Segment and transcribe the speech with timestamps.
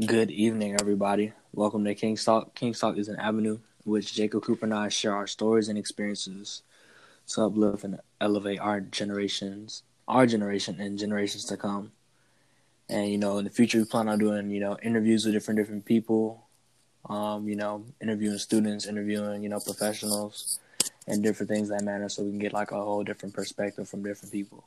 [0.00, 1.34] Good evening, everybody.
[1.52, 2.54] Welcome to King's Talk.
[2.54, 5.76] King's Talk is an avenue in which Jacob Cooper and I share our stories and
[5.76, 6.62] experiences
[7.26, 11.92] to uplift and elevate our generations, our generation, and generations to come.
[12.88, 15.58] And you know, in the future, we plan on doing you know interviews with different
[15.58, 16.48] different people.
[17.10, 20.58] Um, you know, interviewing students, interviewing you know professionals,
[21.06, 24.02] and different things that matter, so we can get like a whole different perspective from
[24.02, 24.64] different people.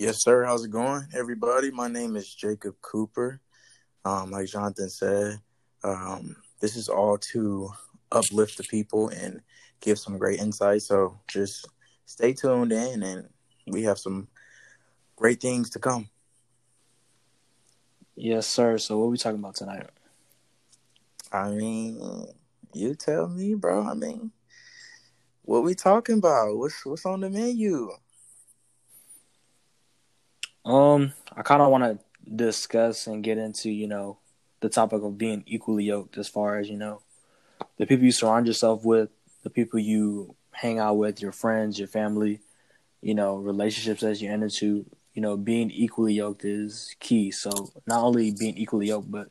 [0.00, 0.44] Yes, sir.
[0.46, 1.70] How's it going, everybody?
[1.70, 3.38] My name is Jacob Cooper.
[4.06, 5.42] Um, like Jonathan said,
[5.84, 7.68] um, this is all to
[8.10, 9.42] uplift the people and
[9.82, 10.80] give some great insight.
[10.80, 11.68] So just
[12.06, 13.28] stay tuned in, and
[13.66, 14.28] we have some
[15.16, 16.08] great things to come.
[18.16, 18.78] Yes, sir.
[18.78, 19.86] So, what are we talking about tonight?
[21.30, 22.24] I mean,
[22.72, 23.82] you tell me, bro.
[23.86, 24.32] I mean,
[25.42, 26.56] what we talking about?
[26.56, 27.90] What's what's on the menu?
[30.64, 34.18] Um, I kind of want to discuss and get into, you know,
[34.60, 37.00] the topic of being equally yoked as far as, you know,
[37.78, 39.08] the people you surround yourself with,
[39.42, 42.40] the people you hang out with, your friends, your family,
[43.00, 47.30] you know, relationships as you enter into, you know, being equally yoked is key.
[47.30, 47.50] So
[47.86, 49.30] not only being equally yoked, but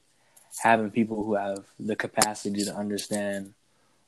[0.63, 3.53] having people who have the capacity to understand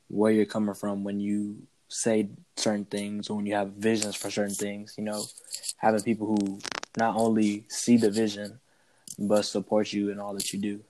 [0.08, 1.62] where you're coming from when you
[1.92, 5.24] say certain things or when you have visions for certain things, you know,
[5.76, 6.58] having people who
[6.96, 8.58] not only see the vision
[9.18, 10.80] but support you in all that you do.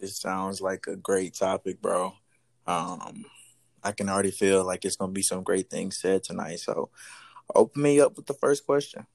[0.00, 2.14] This sounds like a great topic, bro.
[2.66, 3.24] Um,
[3.82, 6.60] I can already feel like it's gonna be some great things said tonight.
[6.60, 6.90] So,
[7.54, 9.06] open me up with the first question.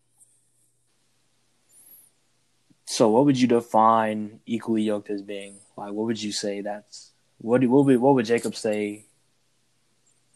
[2.86, 5.60] So, what would you define equally yoked as being?
[5.78, 7.13] Like, what would you say that's
[7.44, 7.62] what?
[7.62, 9.06] do, What would what would Jacob say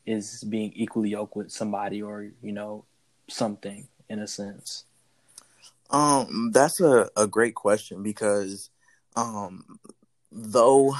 [0.06, 2.86] is being equally yoked with somebody, or you know,
[3.30, 4.86] something in a sense?
[5.90, 8.70] Um, that's a, a great question because
[9.16, 9.80] um
[10.32, 10.94] though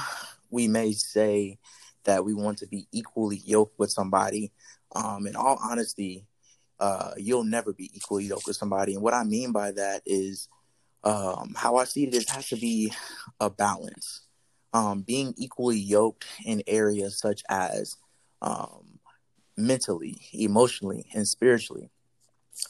[0.50, 1.58] we may say
[2.04, 4.50] that we want to be equally yoked with somebody,
[4.94, 6.26] um, in all honesty,
[6.80, 8.94] uh, you'll never be equally yoked with somebody.
[8.94, 10.48] And what I mean by that is
[11.04, 12.92] um, how I see it is has to be
[13.40, 14.22] a balance.
[14.74, 17.96] Um, being equally yoked in areas such as
[18.42, 18.98] um,
[19.56, 21.90] mentally, emotionally, and spiritually.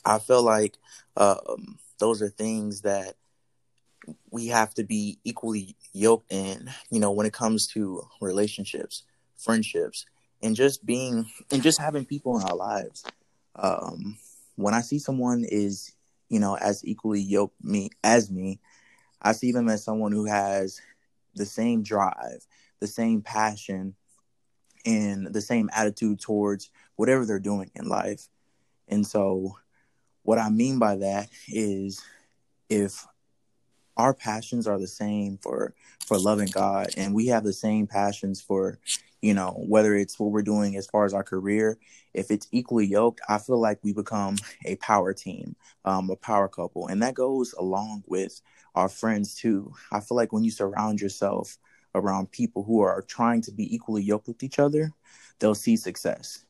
[0.05, 0.77] I feel like
[1.17, 3.15] um, those are things that
[4.31, 9.05] we have to be equally yoked in, you know, when it comes to relationships,
[9.37, 10.07] friendships,
[10.43, 13.05] and just being and just having people in our lives.
[13.57, 14.17] Um,
[14.57, 15.93] when I see someone is,
[16.29, 18.61] you know, as equally yoked me as me,
[19.21, 20.81] I see them as someone who has
[21.39, 22.47] the same drive,
[22.81, 23.95] the same passion,
[24.85, 28.29] and the same attitude towards whatever they're doing in life.
[28.89, 29.57] And so
[30.23, 32.03] what I mean by that is
[32.69, 33.07] if
[33.97, 35.75] our passions are the same for
[36.07, 38.79] for loving God and we have the same passions for
[39.21, 41.79] you know whether it's what we're doing as far as our career
[42.15, 46.49] if it's equally yoked I feel like we become a power team um, a power
[46.49, 48.41] couple and that goes along with
[48.79, 51.59] our friends too I feel like when you surround yourself
[51.95, 54.93] around people who are trying to be equally yoked with each other
[55.39, 56.45] they'll see success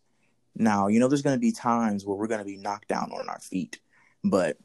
[0.59, 3.12] now, you know, there's going to be times where we're going to be knocked down
[3.12, 3.78] on our feet,
[4.25, 4.59] but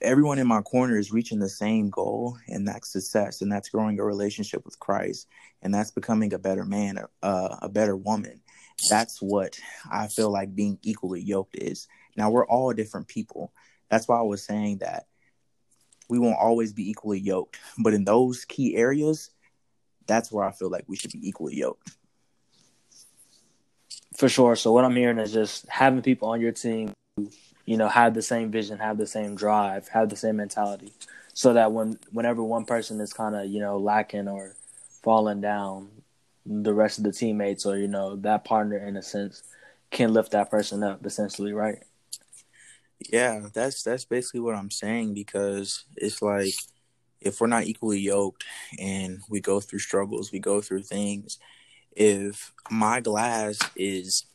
[0.00, 3.98] everyone in my corner is reaching the same goal, and that's success, and that's growing
[3.98, 5.26] a relationship with Christ,
[5.62, 8.40] and that's becoming a better man, uh, a better woman.
[8.88, 9.58] That's what
[9.90, 11.88] I feel like being equally yoked is.
[12.16, 13.52] Now, we're all different people.
[13.90, 15.06] That's why I was saying that
[16.10, 19.30] we won't always be equally yoked, but in those key areas,
[20.06, 21.96] that's where I feel like we should be equally yoked.
[24.16, 24.56] For sure.
[24.56, 27.30] So what I'm hearing is just having people on your team, who,
[27.64, 30.92] you know, have the same vision, have the same drive, have the same mentality,
[31.32, 34.54] so that when whenever one person is kind of you know lacking or
[35.02, 35.88] falling down,
[36.44, 39.42] the rest of the teammates or you know that partner in a sense
[39.90, 41.82] can lift that person up essentially, right?
[43.08, 46.54] Yeah, that's that's basically what I'm saying because it's like
[47.20, 48.44] if we're not equally yoked
[48.78, 51.38] and we go through struggles, we go through things
[51.96, 54.26] if my glass is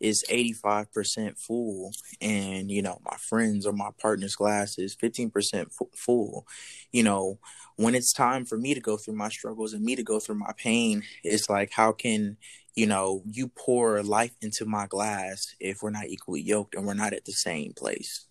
[0.00, 6.46] is 85% full and you know my friends or my partner's glass is 15% full
[6.92, 7.38] you know
[7.76, 10.36] when it's time for me to go through my struggles and me to go through
[10.36, 12.36] my pain it's like how can
[12.76, 16.94] you know you pour life into my glass if we're not equally yoked and we're
[16.94, 18.26] not at the same place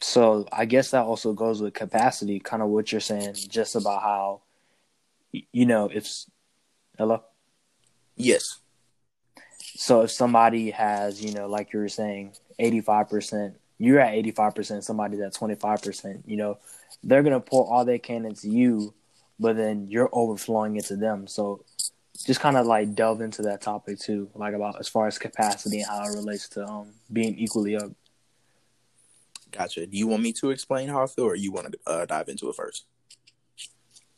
[0.00, 4.00] so i guess that also goes with capacity kind of what you're saying just about
[4.02, 4.40] how
[5.52, 6.08] you know if
[6.96, 7.24] Hello?
[8.14, 8.60] Yes.
[9.58, 15.20] So if somebody has, you know, like you were saying, 85%, you're at 85%, somebody's
[15.20, 16.58] at 25%, you know,
[17.02, 18.94] they're going to pour all they can into you,
[19.40, 21.26] but then you're overflowing into them.
[21.26, 21.64] So
[22.24, 25.80] just kind of like delve into that topic too, like about as far as capacity
[25.80, 27.94] and how it relates to um, being equally yoked.
[29.50, 29.86] Gotcha.
[29.86, 32.28] Do you want me to explain how I feel, or you want to uh, dive
[32.28, 32.86] into it first?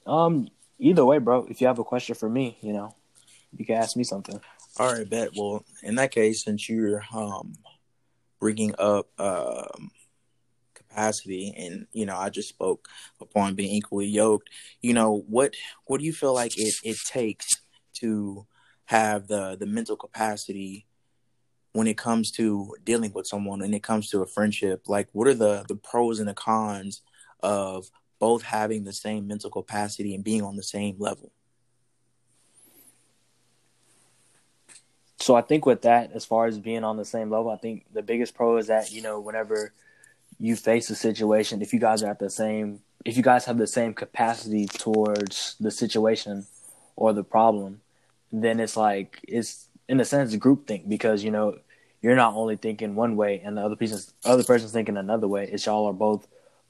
[0.07, 0.49] Um,
[0.79, 1.47] either way, bro.
[1.51, 2.95] If you have a question for me, you know,
[3.57, 4.41] you can ask me something.
[4.79, 5.31] All right, bet.
[5.37, 7.55] Well, in that case, since you're um
[8.41, 9.91] bringing up um
[10.75, 12.89] capacity, and you know, I just spoke
[13.21, 14.49] upon being equally yoked.
[14.81, 15.55] You know, what
[15.85, 17.57] what do you feel like it it takes
[18.01, 18.47] to
[18.87, 20.87] have the the mental capacity
[21.73, 25.29] when it comes to dealing with someone and it comes to a friendship like what
[25.29, 27.03] are the the pros and the cons
[27.41, 31.31] of both having the same mental capacity and being on the same level?
[35.19, 37.85] So i think with that as far as being on the same level i think
[37.93, 39.73] the biggest pro is that you know whenever
[40.39, 43.59] you face a situation if you guys are at the same if you guys have
[43.59, 46.47] the same capacity towards the situation
[46.97, 47.81] or the problem
[48.33, 51.57] then it's like it's in a sense groupthink because you know
[52.03, 55.49] you're not only thinking one way and the other person's other person's thinking another way.
[55.51, 56.27] It's y'all are both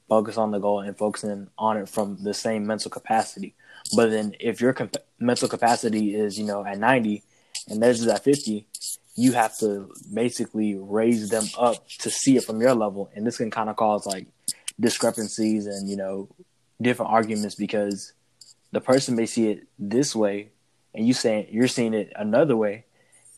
[0.09, 3.55] focused on the goal and focusing on it from the same mental capacity.
[3.95, 7.23] But then if your comp- mental capacity is you know at 90
[7.69, 8.67] and theirs is at 50,
[9.17, 13.39] you have to basically raise them up to see it from your level, and this
[13.39, 14.27] can kind of cause like
[14.79, 16.29] discrepancies and you know
[16.81, 18.13] different arguments because
[18.73, 20.51] the person may see it this way
[20.97, 22.87] and you saying you're seeing it another way,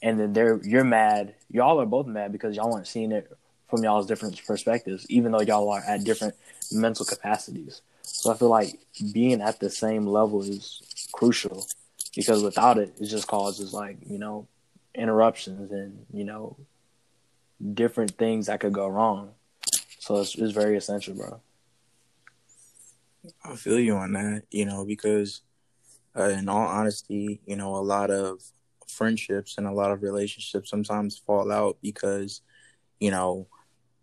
[0.00, 1.34] and then they're you're mad.
[1.50, 3.30] Y'all are both mad because y'all aren't seeing it
[3.68, 6.34] from y'all's different perspectives, even though y'all are at different
[6.72, 7.82] mental capacities.
[8.02, 8.78] So I feel like
[9.12, 11.66] being at the same level is crucial
[12.14, 14.46] because without it, it just causes like you know
[14.94, 16.56] interruptions and you know
[17.74, 19.32] different things that could go wrong.
[19.98, 21.40] So it's, it's very essential, bro.
[23.44, 25.42] I feel you on that, you know, because
[26.16, 28.42] uh, in all honesty, you know, a lot of
[28.86, 32.42] friendships and a lot of relationships sometimes fall out because,
[33.00, 33.46] you know,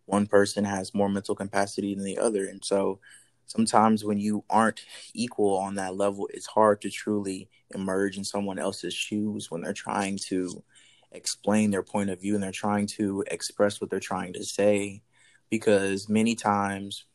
[0.06, 2.46] one person has more mental capacity than the other.
[2.48, 3.00] And so
[3.48, 4.82] sometimes when you aren't
[5.14, 9.74] equal on that level, it's hard to truly emerge in someone else's shoes when they're
[9.74, 10.64] trying to
[11.12, 15.02] explain their point of view and they're trying to express what they're trying to say.
[15.50, 17.06] Because many times,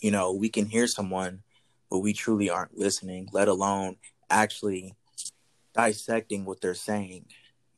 [0.00, 1.42] you know, we can hear someone
[1.90, 3.96] but we truly aren't listening, let alone
[4.30, 4.94] actually
[5.74, 7.26] dissecting what they're saying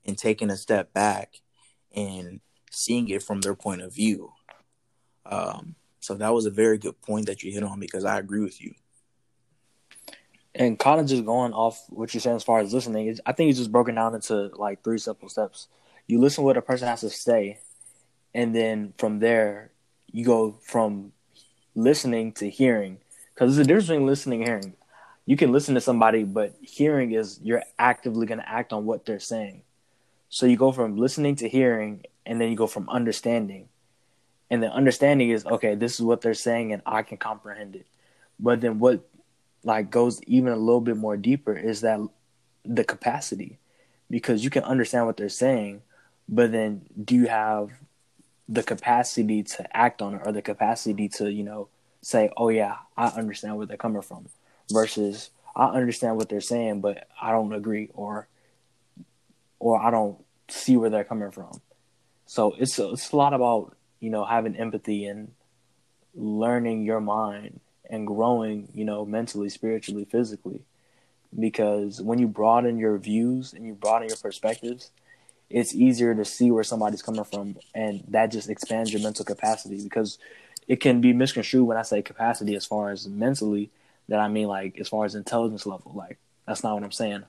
[0.05, 1.35] and taking a step back
[1.95, 4.33] and seeing it from their point of view.
[5.27, 8.41] Um, so that was a very good point that you hit on because I agree
[8.41, 8.75] with you.
[10.55, 13.49] And kind of just going off what you're saying as far as listening, I think
[13.49, 15.69] it's just broken down into like three simple steps.
[16.07, 17.59] You listen what a person has to say,
[18.35, 19.71] and then from there,
[20.11, 21.13] you go from
[21.75, 22.99] listening to hearing,
[23.35, 24.75] because there's a difference between listening and hearing.
[25.27, 29.05] You can listen to somebody, but hearing is you're actively going to act on what
[29.05, 29.63] they're saying.
[30.29, 33.69] So you go from listening to hearing, and then you go from understanding.
[34.51, 37.87] And the understanding is okay, this is what they're saying, and I can comprehend it.
[38.39, 39.09] But then what
[39.65, 42.01] like goes even a little bit more deeper is that
[42.65, 43.59] the capacity,
[44.11, 45.83] because you can understand what they're saying,
[46.29, 47.71] but then do you have
[48.49, 51.69] the capacity to act on it or the capacity to you know
[52.03, 54.27] say, "Oh yeah, I understand where they're coming from,"
[54.71, 58.29] versus I understand what they're saying, but I don't agree or
[59.59, 60.19] or I don't
[60.49, 61.61] see where they're coming from.
[62.27, 65.33] So it's a, it's a lot about you know having empathy and
[66.15, 70.63] learning your mind and growing, you know, mentally, spiritually, physically.
[71.39, 74.91] Because when you broaden your views and you broaden your perspectives,
[75.49, 79.83] it's easier to see where somebody's coming from, and that just expands your mental capacity.
[79.83, 80.19] Because
[80.73, 83.71] it can be misconstrued when I say capacity as far as mentally
[84.09, 85.93] that I mean like as far as intelligence level.
[85.95, 87.25] Like that's not what I'm saying.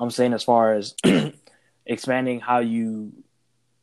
[0.00, 0.96] I'm saying as far as
[1.86, 3.12] expanding how you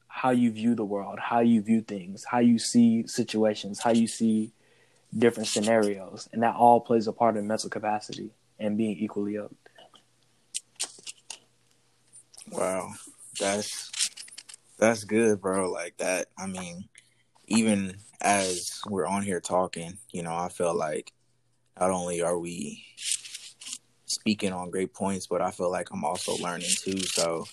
[0.09, 4.05] how you view the world, how you view things, how you see situations, how you
[4.05, 4.51] see
[5.17, 9.69] different scenarios, and that all plays a part in mental capacity and being equally yoked.
[12.51, 12.91] Wow,
[13.39, 13.89] that's
[14.77, 15.71] that's good, bro.
[15.71, 16.27] Like that.
[16.37, 16.89] I mean,
[17.47, 21.11] even as we're on here talking, you know, I feel like
[21.79, 22.83] not only are we
[24.05, 26.99] speaking on great points, but I feel like I'm also learning too.
[26.99, 27.45] So,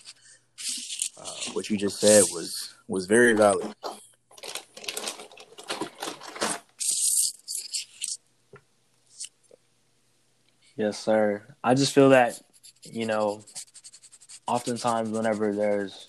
[1.18, 3.74] uh, what you just said was was very valid.
[10.76, 11.54] Yes, sir.
[11.62, 12.40] I just feel that,
[12.84, 13.44] you know,
[14.46, 16.08] oftentimes whenever there's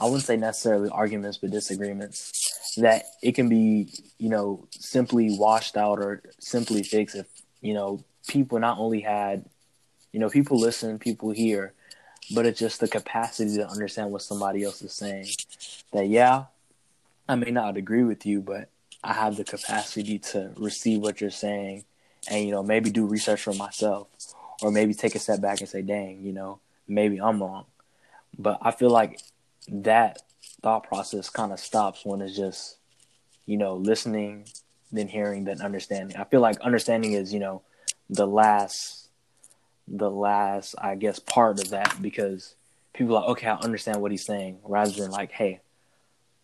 [0.00, 2.37] I wouldn't say necessarily arguments, but disagreements.
[2.80, 7.26] That it can be, you know, simply washed out or simply fixed if,
[7.60, 9.44] you know, people not only had,
[10.12, 11.72] you know, people listen, people hear,
[12.34, 15.26] but it's just the capacity to understand what somebody else is saying.
[15.92, 16.44] That, yeah,
[17.28, 18.68] I may not agree with you, but
[19.02, 21.84] I have the capacity to receive what you're saying
[22.30, 24.08] and, you know, maybe do research for myself
[24.62, 27.64] or maybe take a step back and say, dang, you know, maybe I'm wrong.
[28.38, 29.20] But I feel like
[29.68, 30.22] that
[30.62, 32.78] thought process kind of stops when it's just,
[33.46, 34.44] you know, listening,
[34.92, 36.16] then hearing, then understanding.
[36.16, 37.62] I feel like understanding is, you know,
[38.10, 39.08] the last,
[39.86, 42.54] the last, I guess, part of that because
[42.92, 45.60] people are like, okay, I understand what he's saying, rather than like, hey,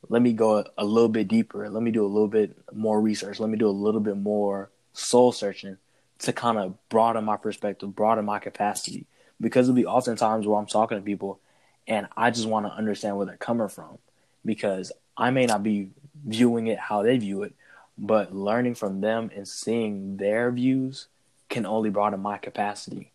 [0.09, 1.69] let me go a little bit deeper.
[1.69, 3.41] Let me do a little bit more research.
[3.41, 5.79] Let me do a little bit more soul searching
[6.21, 9.07] to kind of broaden my perspective, broaden my capacity.
[9.41, 11.41] Because it'll be oftentimes where I'm talking to people
[11.87, 13.99] and I just want to understand where they're coming from
[14.45, 15.91] because I may not be
[16.27, 17.55] viewing it how they view it,
[17.97, 21.09] but learning from them and seeing their views
[21.49, 23.13] can only broaden my capacity.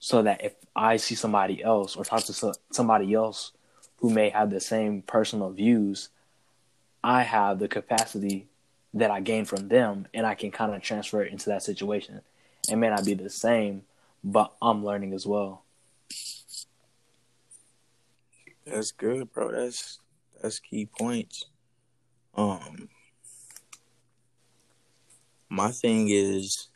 [0.00, 3.52] So that if I see somebody else or talk to somebody else
[3.96, 6.08] who may have the same personal views,
[7.02, 8.46] I have the capacity
[8.94, 12.20] that I gain from them and I can kind of transfer it into that situation.
[12.70, 13.82] It may not be the same,
[14.22, 15.62] but I'm learning as well.
[18.66, 19.50] That's good, bro.
[19.50, 19.98] That's
[20.40, 21.44] that's key points.
[22.34, 22.88] Um
[25.48, 26.68] my thing is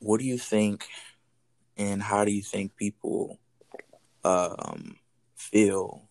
[0.00, 0.86] what do you think
[1.76, 3.38] and how do you think people
[4.24, 4.96] um
[5.36, 6.02] feel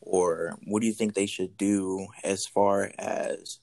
[0.00, 3.58] or what do you think they should do as far as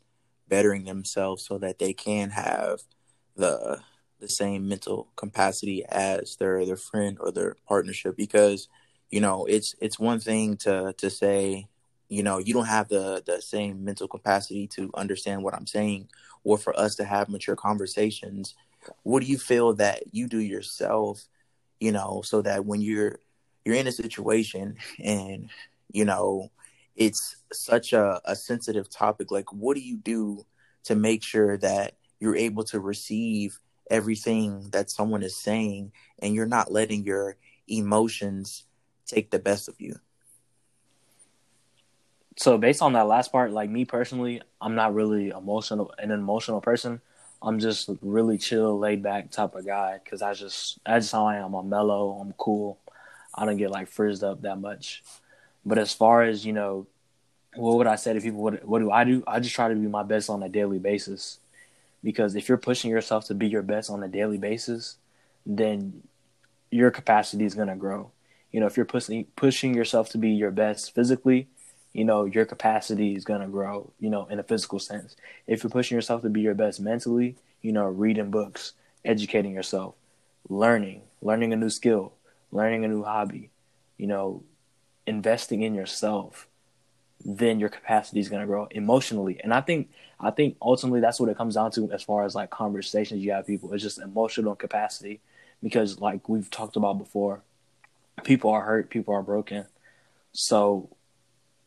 [0.47, 2.81] bettering themselves so that they can have
[3.35, 3.79] the
[4.19, 8.67] the same mental capacity as their their friend or their partnership because
[9.13, 11.67] you know it's it's one thing to to say
[12.09, 16.07] you know you don't have the the same mental capacity to understand what i'm saying
[16.43, 18.55] or for us to have mature conversations.
[19.03, 21.25] What do you feel that you do yourself
[21.79, 23.19] you know so that when you're
[23.65, 25.49] you're in a situation and
[25.91, 26.51] you know
[26.95, 30.45] it's such a, a sensitive topic like what do you do
[30.83, 36.45] to make sure that you're able to receive everything that someone is saying and you're
[36.45, 38.65] not letting your emotions
[39.13, 39.95] take the best of you.
[42.35, 46.61] So based on that last part, like me personally, I'm not really emotional an emotional
[46.61, 47.01] person.
[47.41, 51.27] I'm just really chill, laid back type of guy because I just I just how
[51.27, 51.53] I am.
[51.53, 52.17] I'm mellow.
[52.21, 52.79] I'm cool.
[53.35, 55.03] I don't get like frizzed up that much.
[55.65, 56.87] But as far as you know,
[57.55, 58.41] what would I say to people?
[58.41, 59.23] What what do I do?
[59.27, 61.39] I just try to be my best on a daily basis
[62.03, 64.97] because if you're pushing yourself to be your best on a daily basis,
[65.45, 66.03] then
[66.71, 68.12] your capacity is going to grow.
[68.53, 71.49] You know, if you're pushing pushing yourself to be your best physically,
[71.91, 75.15] you know, your capacity is going to grow, you know, in a physical sense.
[75.47, 79.95] If you're pushing yourself to be your best mentally, you know, reading books, educating yourself,
[80.47, 82.13] learning, learning a new skill,
[82.51, 83.49] learning a new hobby,
[83.97, 84.43] you know,
[85.07, 86.47] investing in yourself,
[87.25, 89.39] then your capacity is going to grow emotionally.
[89.43, 92.35] And I think I think ultimately that's what it comes down to as far as
[92.35, 93.73] like conversations you have people.
[93.73, 95.21] It's just emotional capacity
[95.61, 97.41] because like we've talked about before,
[98.23, 99.65] people are hurt, people are broken.
[100.31, 100.89] So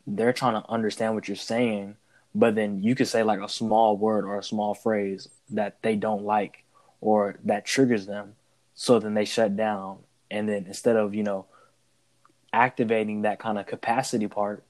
[0.06, 1.96] they're trying to understand what you're saying,
[2.34, 5.96] but then you could say like a small word or a small phrase that they
[5.96, 6.64] don't like
[7.00, 8.34] or that triggers them.
[8.74, 9.98] So then they shut down.
[10.30, 11.46] And then instead of, you know,
[12.52, 14.64] activating that kind of capacity part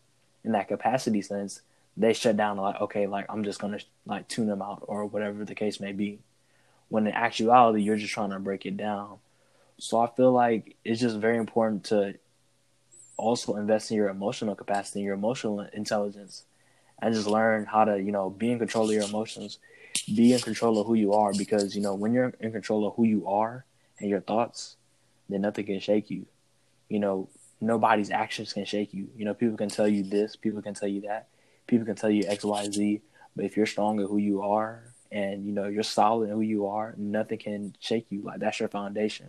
[0.45, 1.61] in that capacity sense,
[1.97, 5.45] they shut down like okay like i'm just gonna like tune them out or whatever
[5.45, 6.19] the case may be
[6.89, 9.17] when in actuality you're just trying to break it down
[9.79, 12.15] so i feel like it's just very important to
[13.17, 16.45] also invest in your emotional capacity your emotional intelligence
[17.01, 19.59] and just learn how to you know be in control of your emotions
[20.15, 22.95] be in control of who you are because you know when you're in control of
[22.97, 23.65] who you are
[23.99, 24.77] and your thoughts
[25.29, 26.27] then nothing can shake you
[26.89, 27.29] you know
[27.61, 30.89] nobody's actions can shake you you know people can tell you this people can tell
[30.89, 31.29] you that
[31.67, 33.03] people can tell you X, Y, Z,
[33.35, 36.41] but if you're strong in who you are and you know you're solid in who
[36.41, 38.23] you are, nothing can shake you.
[38.23, 39.27] Like that's your foundation.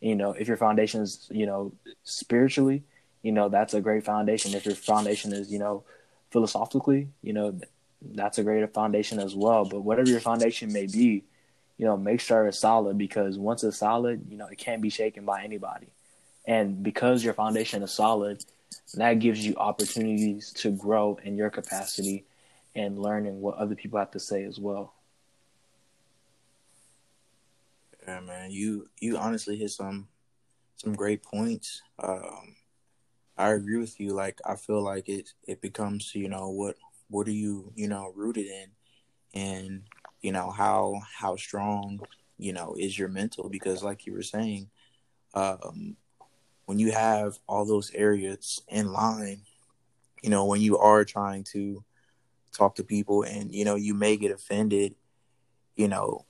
[0.00, 1.72] You know, if your foundation is you know
[2.04, 2.84] spiritually,
[3.22, 4.54] you know that's a great foundation.
[4.54, 5.84] If your foundation is you know
[6.30, 7.58] philosophically, you know
[8.00, 9.64] that's a great foundation as well.
[9.64, 11.24] But whatever your foundation may be,
[11.76, 14.90] you know, make sure it's solid because once it's solid, you know, it can't be
[14.90, 15.88] shaken by anybody.
[16.44, 18.44] And because your foundation is solid,
[18.94, 22.24] that gives you opportunities to grow in your capacity
[22.74, 24.94] and learning what other people have to say as well.
[28.08, 30.08] Yeah, man, you you honestly hit some
[30.76, 31.82] some great points.
[31.98, 32.56] Um,
[33.36, 34.14] I agree with you.
[34.14, 36.76] Like I feel like it it becomes you know what
[37.10, 38.68] what are you you know rooted in,
[39.34, 39.82] and
[40.22, 42.00] you know how how strong
[42.38, 44.70] you know is your mental because like you were saying,
[45.34, 45.98] um,
[46.64, 49.42] when you have all those areas in line,
[50.22, 51.84] you know when you are trying to
[52.52, 54.94] talk to people and you know you may get offended,
[55.76, 56.24] you know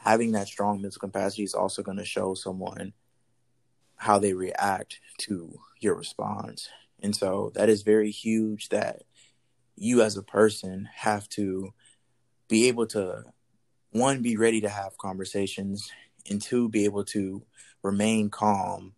[0.00, 2.92] having that strong mental capacity is also going to show someone
[3.96, 6.68] how they react to your response.
[7.02, 9.02] And so that is very huge that
[9.76, 11.72] you as a person have to
[12.48, 13.24] be able to
[13.90, 15.90] one be ready to have conversations
[16.28, 17.42] and two be able to
[17.82, 18.94] remain calm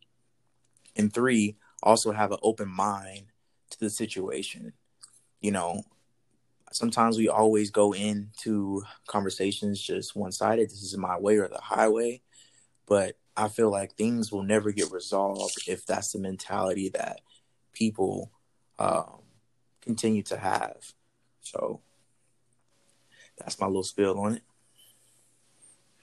[0.96, 3.26] and three also have an open mind
[3.70, 4.72] to the situation.
[5.40, 5.82] You know,
[6.74, 10.68] sometimes we always go into conversations just one sided.
[10.68, 12.22] This is my way or the highway.
[12.86, 17.20] But I feel like things will never get resolved if that's the mentality that
[17.72, 18.30] people
[18.78, 19.22] um,
[19.80, 20.76] continue to have.
[21.40, 21.80] So
[23.38, 24.42] that's my little spill on it.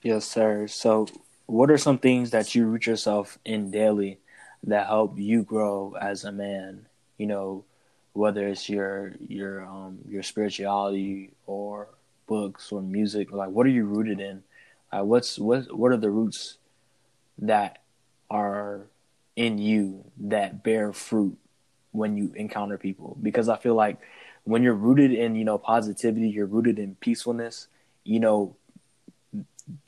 [0.02, 0.68] Yes, sir.
[0.68, 1.08] So,
[1.46, 4.20] what are some things that you root yourself in daily
[4.64, 6.88] that help you grow as a man?
[7.18, 7.66] You know,
[8.20, 11.88] whether it's your your um your spirituality or
[12.28, 13.32] books or music.
[13.32, 14.44] Like, what are you rooted in?
[14.92, 16.58] Uh, what's what what are the roots
[17.38, 17.82] that
[18.30, 18.88] are
[19.36, 21.38] in you that bear fruit
[21.92, 23.98] when you encounter people because i feel like
[24.44, 27.68] when you're rooted in you know positivity you're rooted in peacefulness
[28.04, 28.56] you know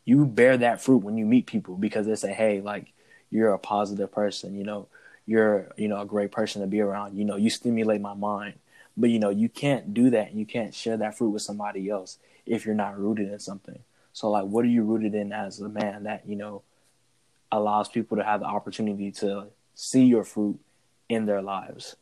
[0.06, 2.94] you bear that fruit when you meet people because they say hey like
[3.30, 4.88] you're a positive person you know
[5.26, 8.54] you're you know a great person to be around you know you stimulate my mind
[8.98, 11.90] but you know you can't do that and you can't share that fruit with somebody
[11.90, 13.80] else if you're not rooted in something
[14.14, 16.64] so like what are you rooted in as a man that you know
[17.52, 20.60] allows people to have the opportunity to see your fruit
[21.10, 21.96] in their lives?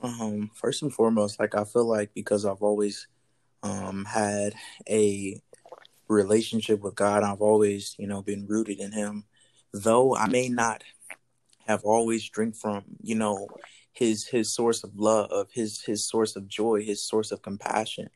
[0.00, 3.08] Um, first and foremost, like I feel like because I've always
[3.62, 4.54] um had
[4.88, 5.40] a
[6.06, 9.24] relationship with God, I've always, you know, been rooted in him.
[9.72, 10.84] Though I may not
[11.68, 13.46] have always drink from, you know,
[13.92, 18.08] his his source of love, his his source of joy, his source of compassion.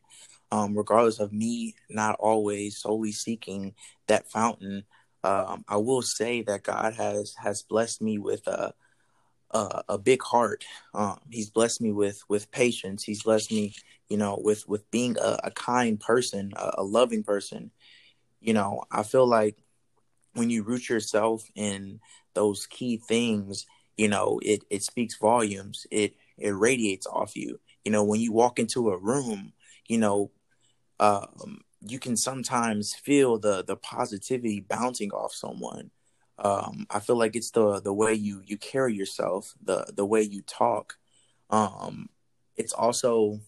[0.51, 3.73] Um, regardless of me not always solely seeking
[4.07, 4.83] that fountain,
[5.23, 8.73] um, I will say that God has has blessed me with a
[9.51, 10.65] a, a big heart.
[10.93, 13.03] Um, he's blessed me with with patience.
[13.03, 13.73] He's blessed me,
[14.09, 17.71] you know, with with being a, a kind person, a, a loving person.
[18.41, 19.57] You know, I feel like
[20.33, 21.99] when you root yourself in
[22.33, 23.65] those key things,
[23.97, 25.85] you know, it it speaks volumes.
[25.91, 27.59] It it radiates off you.
[27.83, 29.53] You know, when you walk into a room,
[29.87, 30.31] you know,
[30.99, 35.91] um, you can sometimes feel the the positivity bouncing off someone.
[36.39, 40.21] Um, I feel like it's the the way you you carry yourself, the the way
[40.21, 40.97] you talk.
[41.49, 42.09] Um,
[42.57, 43.39] it's also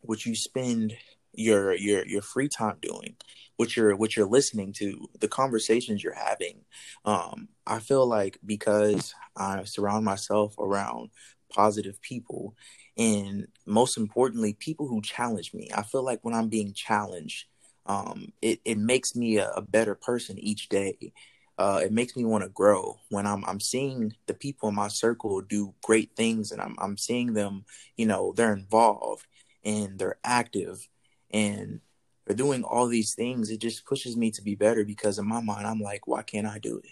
[0.00, 0.94] what you spend
[1.36, 3.16] your your your free time doing,
[3.56, 6.64] what you're what you're listening to, the conversations you're having.
[7.04, 11.10] Um, I feel like because I surround myself around
[11.52, 12.54] positive people
[12.96, 17.46] and most importantly people who challenge me i feel like when i'm being challenged
[17.86, 21.12] um, it, it makes me a, a better person each day.
[21.56, 24.88] Uh, it makes me want to grow when I'm I'm seeing the people in my
[24.88, 27.64] circle do great things and I'm I'm seeing them,
[27.96, 29.26] you know, they're involved
[29.64, 30.88] and they're active
[31.34, 31.80] and
[32.24, 33.50] they're doing all these things.
[33.50, 36.46] It just pushes me to be better because in my mind I'm like, why can't
[36.46, 36.90] I do it?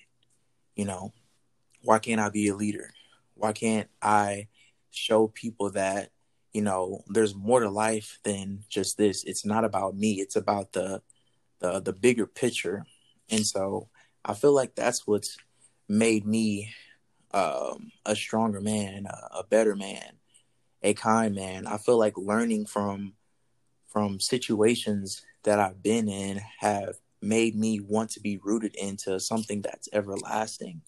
[0.77, 1.15] You know,
[1.83, 2.91] why can't I be a leader?
[3.35, 4.49] Why can't I
[4.91, 6.11] show people that
[6.53, 9.25] you know, there's more to life than just this.
[9.25, 10.21] It's not about me.
[10.21, 11.03] It's about the
[11.61, 12.85] the the bigger picture.
[13.31, 13.89] And so
[14.25, 15.37] I feel like that's what's
[15.89, 16.75] made me
[17.33, 20.19] um, a stronger man, a, a better man,
[20.83, 21.67] a kind man.
[21.67, 23.15] I feel like learning from
[23.93, 29.63] from situations that I've been in have made me want to be rooted into something
[29.63, 30.83] that's everlasting.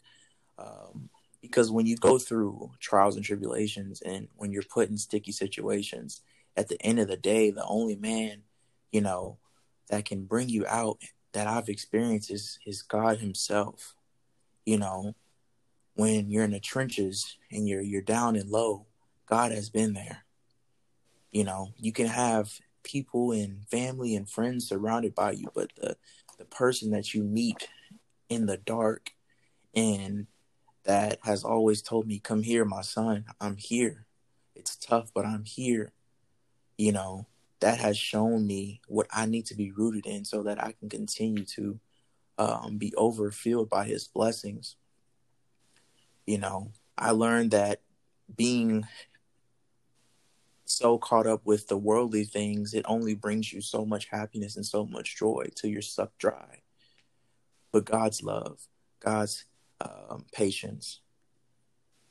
[0.58, 1.10] Um,
[1.44, 6.22] because when you go through trials and tribulations and when you're put in sticky situations
[6.56, 8.40] at the end of the day the only man
[8.92, 9.36] you know
[9.90, 10.96] that can bring you out
[11.32, 13.94] that i've experienced is, is god himself
[14.64, 15.14] you know
[15.96, 18.86] when you're in the trenches and you're you're down and low
[19.26, 20.24] god has been there
[21.30, 25.96] you know you can have people and family and friends surrounded by you but the
[26.38, 27.68] the person that you meet
[28.28, 29.10] in the dark
[29.74, 30.26] and
[30.84, 33.24] that has always told me, Come here, my son.
[33.40, 34.06] I'm here.
[34.54, 35.92] It's tough, but I'm here.
[36.76, 37.26] You know,
[37.60, 40.88] that has shown me what I need to be rooted in so that I can
[40.88, 41.80] continue to
[42.38, 44.76] um, be overfilled by his blessings.
[46.26, 47.80] you know, I learned that
[48.34, 48.86] being
[50.76, 54.66] so caught up with the worldly things, it only brings you so much happiness and
[54.66, 56.62] so much joy till you're sucked dry.
[57.72, 58.60] But God's love,
[59.00, 59.44] God's
[59.80, 61.00] um, patience,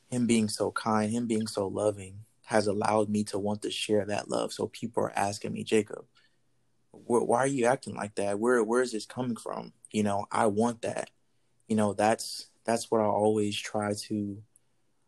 [0.09, 4.05] Him being so kind, Him being so loving, has allowed me to want to share
[4.05, 4.51] that love.
[4.53, 6.05] So people are asking me, Jacob,
[6.91, 8.39] why are you acting like that?
[8.39, 9.73] Where where is this coming from?
[9.91, 11.09] You know, I want that.
[11.67, 14.43] You know, that's that's what I always try to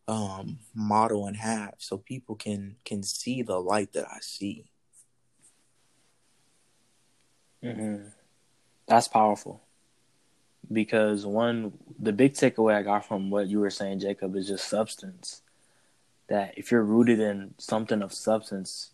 [0.08, 4.65] um model and have so people can can see the light that I see.
[7.63, 8.10] Mm-hmm.
[8.88, 9.62] That's powerful.
[10.72, 14.68] Because one the big takeaway I got from what you were saying, Jacob, is just
[14.68, 15.41] substance.
[16.28, 18.91] That if you're rooted in something of substance,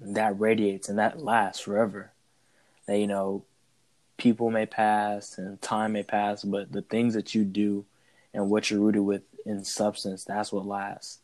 [0.00, 2.12] that radiates and that lasts forever
[2.86, 3.44] that you know
[4.16, 7.84] people may pass and time may pass, but the things that you do
[8.32, 11.20] and what you're rooted with in substance, that's what lasts.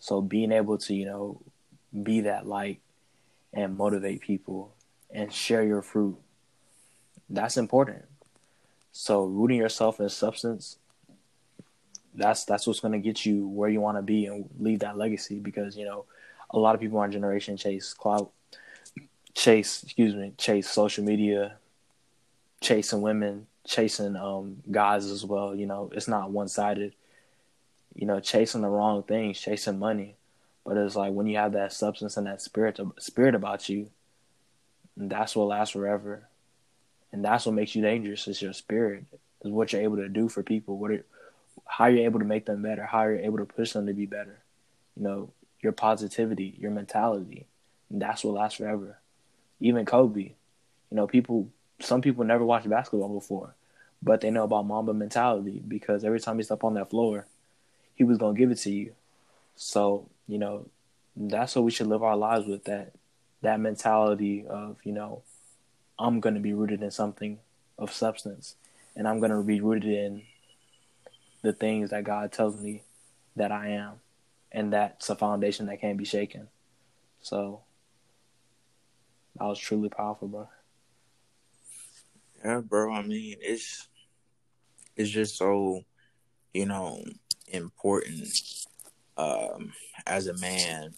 [0.00, 1.40] So being able to, you know,
[2.02, 2.80] be that light
[3.52, 4.74] and motivate people
[5.10, 6.16] and share your fruit,
[7.30, 8.04] that's important.
[8.92, 10.78] So rooting yourself in substance,
[12.14, 15.76] that's that's what's gonna get you where you wanna be and leave that legacy because,
[15.76, 16.04] you know,
[16.50, 18.32] a lot of people in our generation chase clout
[19.38, 21.56] chase, excuse me, chase social media,
[22.60, 25.54] chasing women, chasing um, guys as well.
[25.54, 26.94] You know, it's not one sided.
[27.98, 30.16] You know, chasing the wrong things, chasing money,
[30.64, 33.90] but it's like when you have that substance and that spirit spirit about you,
[34.96, 36.28] that's what lasts forever,
[37.12, 38.26] and that's what makes you dangerous.
[38.26, 39.04] Is your spirit,
[39.44, 40.78] is what you're able to do for people.
[40.78, 41.06] What it,
[41.66, 44.06] how you're able to make them better, how you're able to push them to be
[44.06, 44.38] better.
[44.96, 45.30] You know,
[45.60, 47.46] your positivity, your mentality,
[47.90, 48.98] that's what lasts forever
[49.60, 50.32] even Kobe.
[50.90, 51.48] You know, people
[51.80, 53.54] some people never watched basketball before,
[54.02, 57.26] but they know about Mamba mentality because every time he stepped on that floor,
[57.98, 58.94] he was gonna give it to you.
[59.56, 60.68] So, you know,
[61.16, 62.92] that's what we should live our lives with that
[63.42, 65.22] that mentality of, you know,
[65.98, 67.40] I'm gonna be rooted in something
[67.76, 68.54] of substance
[68.94, 70.22] and I'm gonna be rooted in
[71.42, 72.84] the things that God tells me
[73.34, 73.94] that I am.
[74.52, 76.48] And that's a foundation that can't be shaken.
[77.20, 77.62] So
[79.36, 80.48] that was truly powerful, bro.
[82.44, 82.92] Yeah, bro.
[82.92, 83.88] I mean, it's
[84.96, 85.82] it's just so
[86.54, 87.02] you know
[87.52, 88.28] important
[89.16, 89.72] um,
[90.06, 90.94] as a man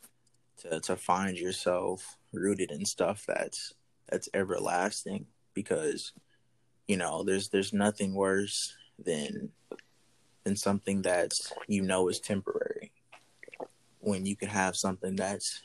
[0.59, 3.75] to to find yourself rooted in stuff that's
[4.09, 6.13] that's everlasting because
[6.87, 9.51] you know there's there's nothing worse than
[10.45, 11.33] than something that
[11.69, 12.93] you know is temporary.
[14.01, 15.63] When you can have something that's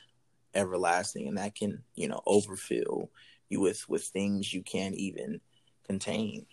[0.54, 3.10] everlasting and that can you know overfill
[3.50, 5.42] you with with things you can't even
[5.86, 6.46] contain.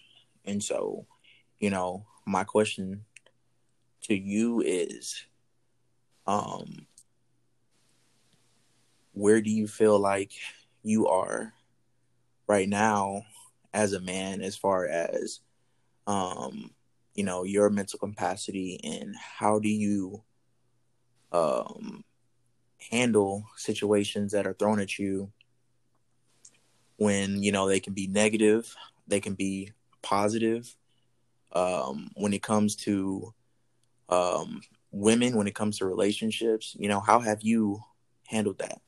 [0.45, 1.07] And so
[1.61, 3.05] you know my question
[4.03, 5.25] to you is
[6.27, 6.87] um
[9.13, 10.33] where do you feel like
[10.83, 11.53] you are
[12.47, 13.23] right now
[13.75, 15.41] as a man as far as
[16.07, 16.71] um
[17.15, 20.23] you know your mental capacity and how do you
[21.33, 22.05] um
[22.91, 25.31] handle situations that are thrown at you
[26.97, 28.75] when you know they can be negative
[29.07, 30.77] they can be positive
[31.53, 33.33] um, when it comes to
[34.09, 34.61] um,
[34.91, 37.83] women when it comes to relationships you know how have you
[38.27, 38.81] handled that?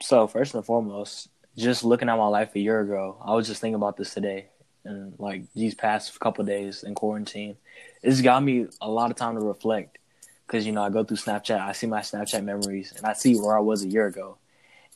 [0.00, 3.60] So first and foremost just looking at my life a year ago i was just
[3.60, 4.48] thinking about this today
[4.88, 7.56] and like these past couple days in quarantine.
[8.02, 9.98] It's got me a lot of time to reflect
[10.46, 13.36] because you know I go through Snapchat, I see my Snapchat memories, and I see
[13.36, 14.38] where I was a year ago,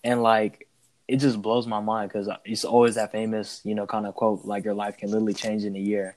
[0.03, 0.69] and like
[1.09, 4.45] it just blows my mind because it's always that famous you know kind of quote
[4.45, 6.17] like your life can literally change in a year,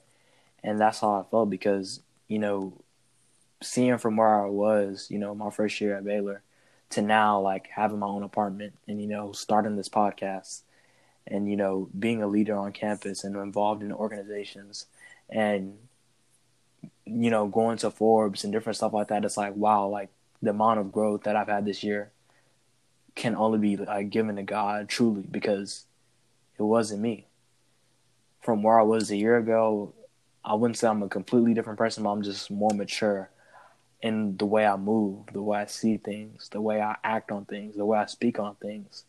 [0.66, 2.74] and that's how I felt because you know
[3.64, 6.42] seeing from where I was, you know, my first year at Baylor
[6.90, 10.62] to now like having my own apartment and you know starting this podcast
[11.26, 14.88] and you know being a leader on campus and involved in organizations
[15.30, 15.78] and
[17.06, 20.10] you know, going to Forbes and different stuff like that, it's like, wow, like
[20.42, 22.12] the amount of growth that I've had this year
[23.16, 25.86] can only be like given to God truly because
[26.58, 27.28] it wasn't me.
[28.42, 29.94] From where I was a year ago,
[30.46, 33.32] I wouldn't say I'm a completely different person, but I'm just more mature
[34.02, 37.46] in the way I move, the way I see things, the way I act on
[37.46, 39.04] things, the way I speak on things.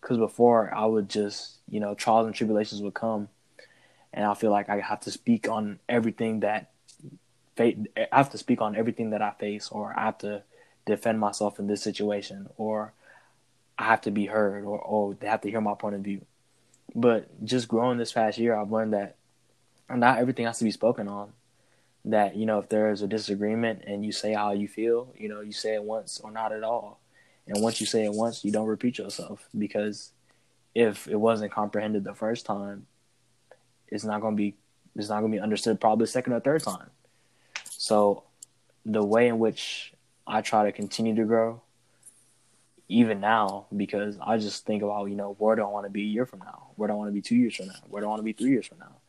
[0.00, 3.28] Because before, I would just, you know, trials and tribulations would come,
[4.12, 6.70] and I feel like I have to speak on everything that
[7.56, 7.76] I
[8.10, 10.42] have to speak on everything that I face, or I have to
[10.86, 12.92] defend myself in this situation, or
[13.78, 16.26] I have to be heard, or, or they have to hear my point of view.
[16.94, 19.16] But just growing this past year, I've learned that
[19.96, 21.32] not everything has to be spoken on.
[22.04, 25.28] that you know if there is a disagreement and you say how you feel, you
[25.28, 27.00] know you say it once or not at all,
[27.46, 30.12] and once you say it once, you don't repeat yourself because
[30.74, 32.86] if it wasn't comprehended the first time,
[33.88, 34.56] it's not going to be
[34.96, 36.90] it's not going to be understood probably second or third time.
[37.70, 38.24] So
[38.84, 39.92] the way in which
[40.26, 41.62] I try to continue to grow,
[42.88, 46.02] even now, because I just think about, you know, where do I want to be
[46.02, 46.70] a year from now?
[46.76, 47.80] Where do I want to be two years from now?
[47.88, 49.01] Where do I want to be three years from now?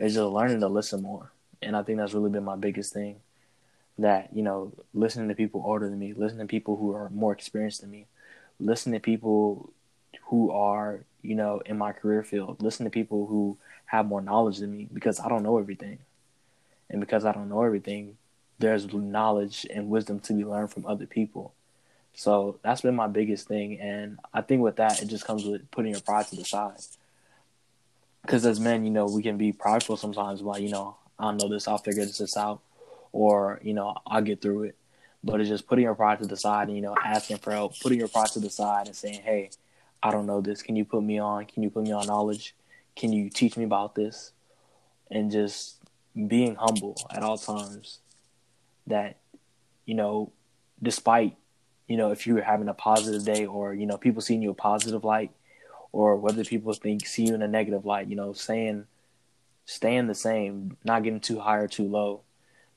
[0.00, 1.30] It's just learning to listen more.
[1.62, 3.16] And I think that's really been my biggest thing.
[3.98, 7.32] That, you know, listening to people older than me, listening to people who are more
[7.32, 8.06] experienced than me,
[8.58, 9.70] listening to people
[10.24, 14.58] who are, you know, in my career field, listen to people who have more knowledge
[14.58, 15.98] than me because I don't know everything.
[16.88, 18.16] And because I don't know everything,
[18.58, 21.52] there's knowledge and wisdom to be learned from other people.
[22.14, 23.78] So that's been my biggest thing.
[23.80, 26.80] And I think with that, it just comes with putting your pride to the side.
[28.30, 31.42] Because as men, you know, we can be prideful sometimes by, you know, I don't
[31.42, 32.60] know this, I'll figure this out.
[33.10, 34.76] Or, you know, I'll get through it.
[35.24, 37.72] But it's just putting your pride to the side and, you know, asking for help,
[37.80, 39.50] putting your pride to the side and saying, hey,
[40.00, 40.62] I don't know this.
[40.62, 41.46] Can you put me on?
[41.46, 42.54] Can you put me on knowledge?
[42.94, 44.30] Can you teach me about this?
[45.10, 45.80] And just
[46.28, 47.98] being humble at all times
[48.86, 49.18] that
[49.86, 50.30] you know
[50.80, 51.36] despite
[51.88, 54.54] you know if you're having a positive day or you know people seeing you a
[54.54, 55.32] positive light
[55.92, 58.86] or whether people think see you in a negative light you know saying
[59.64, 62.22] staying the same not getting too high or too low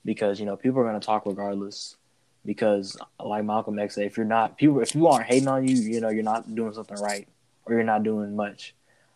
[0.04, 1.96] because you know people are going to talk regardless
[2.44, 5.76] because like malcolm x said if you're not people if you aren't hating on you
[5.76, 7.28] you know you're not doing something right
[7.64, 8.74] or you're not doing much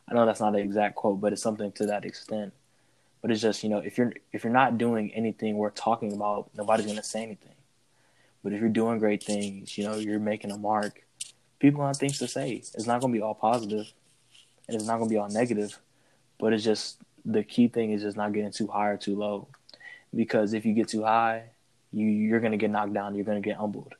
[0.08, 2.52] i know that's not an exact quote but it's something to that extent
[3.20, 6.50] but it's just you know if you're if you're not doing anything worth talking about,
[6.56, 7.54] nobody's gonna say anything.
[8.42, 11.04] But if you're doing great things, you know you're making a mark.
[11.59, 12.53] People have things to say.
[12.53, 13.92] It's not gonna be all positive,
[14.66, 15.79] and it's not gonna be all negative.
[16.38, 19.49] But it's just the key thing is just not getting too high or too low,
[20.14, 21.51] because if you get too high,
[21.92, 23.14] you you're gonna get knocked down.
[23.14, 23.94] You're gonna get humbled.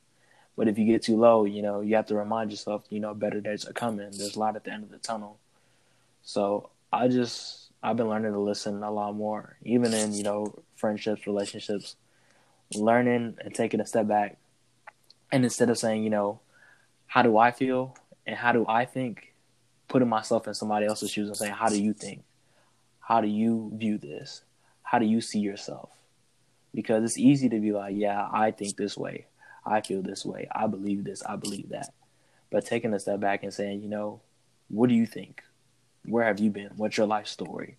[0.55, 3.13] But if you get too low, you know you have to remind yourself, you know,
[3.13, 4.09] better days are coming.
[4.11, 5.39] There's light at the end of the tunnel.
[6.21, 10.53] So I just I've been learning to listen a lot more, even in you know
[10.75, 11.95] friendships, relationships,
[12.75, 14.37] learning and taking a step back,
[15.31, 16.39] and instead of saying you know,
[17.09, 19.33] how do I feel and how do I think,
[19.87, 22.23] putting myself in somebody else's shoes and saying how do you think,
[22.99, 24.43] how do you view this,
[24.83, 25.89] how do you see yourself,
[26.75, 29.25] because it's easy to be like yeah I think this way,
[29.65, 31.91] I feel this way, I believe this, I believe that,
[32.51, 34.21] but taking a step back and saying you know,
[34.67, 35.41] what do you think?
[36.05, 36.69] Where have you been?
[36.77, 37.77] What's your life story?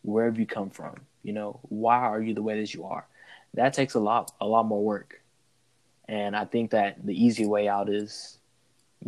[0.00, 0.96] Where have you come from?
[1.22, 3.06] You know, why are you the way that you are?
[3.52, 5.20] That takes a lot a lot more work.
[6.08, 8.38] And I think that the easy way out is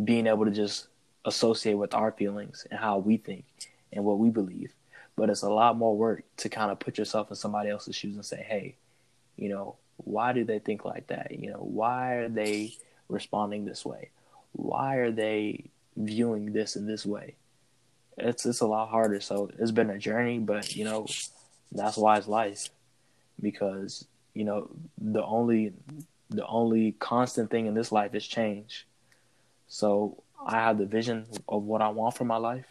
[0.03, 0.87] being able to just
[1.25, 3.45] associate with our feelings and how we think
[3.91, 4.73] and what we believe.
[5.15, 8.15] But it's a lot more work to kind of put yourself in somebody else's shoes
[8.15, 8.75] and say, hey,
[9.37, 11.31] you know, why do they think like that?
[11.31, 12.75] You know, why are they
[13.07, 14.09] responding this way?
[14.51, 17.35] Why are they viewing this in this way?
[18.17, 19.19] it's it's a lot harder.
[19.19, 21.07] So it's been a journey, but you know,
[21.71, 22.69] that's why it's life.
[23.41, 25.73] Because, you know, the only
[26.29, 28.87] the only constant thing in this life is change.
[29.67, 32.67] So I have the vision of what I want for my life,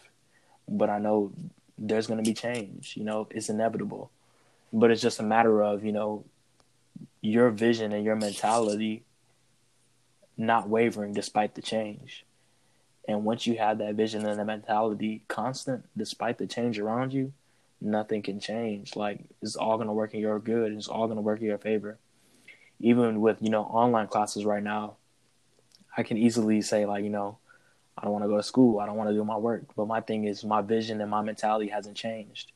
[0.67, 1.33] but I know
[1.77, 2.95] there's gonna be change.
[2.95, 4.11] You know, it's inevitable.
[4.71, 6.25] But it's just a matter of, you know,
[7.21, 9.03] your vision and your mentality
[10.37, 12.25] not wavering despite the change.
[13.07, 17.33] And once you have that vision and that mentality constant, despite the change around you,
[17.79, 18.95] nothing can change.
[18.95, 20.71] Like it's all gonna work in your good.
[20.71, 21.97] And it's all gonna work in your favor.
[22.79, 24.95] Even with you know online classes right now,
[25.97, 27.37] I can easily say like you know,
[27.97, 28.79] I don't want to go to school.
[28.79, 29.63] I don't want to do my work.
[29.75, 32.51] But my thing is my vision and my mentality hasn't changed.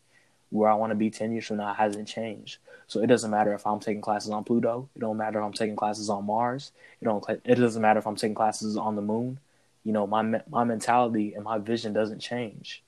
[0.50, 2.58] Where I want to be ten years from now hasn't changed.
[2.88, 4.90] So it doesn't matter if I'm taking classes on Pluto.
[4.96, 6.72] It don't matter if I'm taking classes on Mars.
[7.02, 7.24] It don't.
[7.30, 9.40] It doesn't matter if I'm taking classes on the moon
[9.84, 12.84] you know my my mentality and my vision doesn't change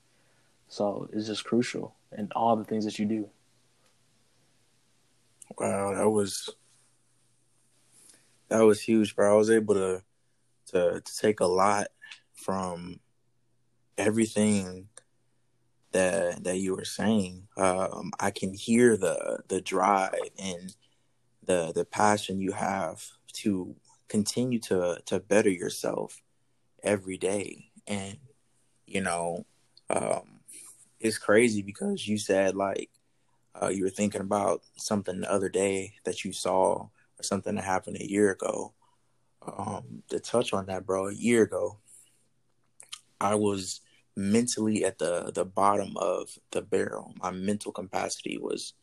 [0.68, 3.28] so it's just crucial in all the things that you do
[5.58, 6.48] wow that was
[8.48, 10.02] that was huge bro i was able to
[10.72, 11.88] to, to take a lot
[12.34, 13.00] from
[13.98, 14.88] everything
[15.92, 20.74] that that you were saying um, i can hear the the drive and
[21.44, 23.74] the the passion you have to
[24.08, 26.20] continue to to better yourself
[26.82, 27.70] every day.
[27.86, 28.18] And,
[28.86, 29.46] you know,
[29.90, 30.40] um,
[31.00, 32.90] it's crazy because you said like
[33.60, 37.64] uh, you were thinking about something the other day that you saw or something that
[37.64, 38.72] happened a year ago.
[39.44, 41.78] Um, to touch on that, bro, a year ago,
[43.20, 43.80] I was
[44.16, 47.14] mentally at the the bottom of the barrel.
[47.20, 48.74] My mental capacity was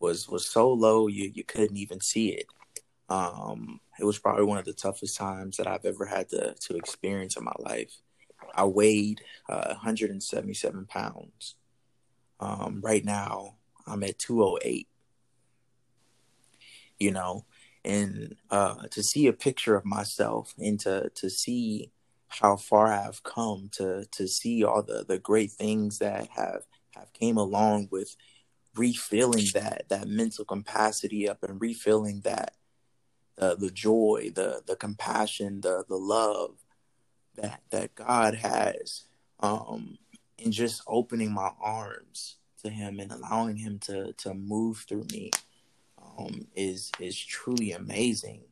[0.00, 2.46] was was so low you you couldn't even see it.
[3.08, 6.76] Um, it was probably one of the toughest times that I've ever had to to
[6.76, 7.92] experience in my life.
[8.54, 11.56] I weighed uh, 177 pounds.
[12.40, 14.88] Um, right now, I'm at 208.
[16.98, 17.44] You know,
[17.84, 21.90] and uh, to see a picture of myself and to to see
[22.28, 26.62] how far I've come, to to see all the the great things that have
[26.94, 28.16] have came along with
[28.76, 32.54] refilling that that mental capacity up and refilling that
[33.38, 36.56] uh, the joy, the the compassion, the the love
[37.36, 39.04] that that God has,
[39.40, 39.98] um,
[40.42, 45.30] and just opening my arms to Him and allowing Him to to move through me,
[46.16, 48.44] um, is is truly amazing.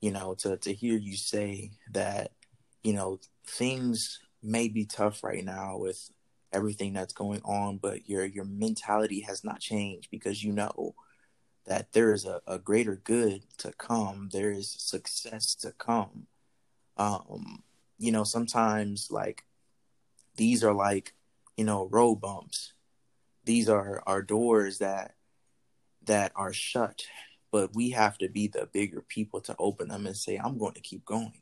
[0.00, 2.32] You know, to to hear you say that,
[2.82, 6.10] you know, things may be tough right now with
[6.52, 10.94] everything that's going on, but your your mentality has not changed because you know
[11.66, 14.28] that there is a, a greater good to come.
[14.32, 16.26] There is success to come.
[16.96, 17.64] Um,
[17.98, 19.44] you know, sometimes like
[20.36, 21.14] these are like,
[21.56, 22.72] you know, road bumps.
[23.44, 25.15] These are are doors that
[26.06, 27.04] that are shut,
[27.52, 30.74] but we have to be the bigger people to open them and say, I'm going
[30.74, 31.40] to keep going.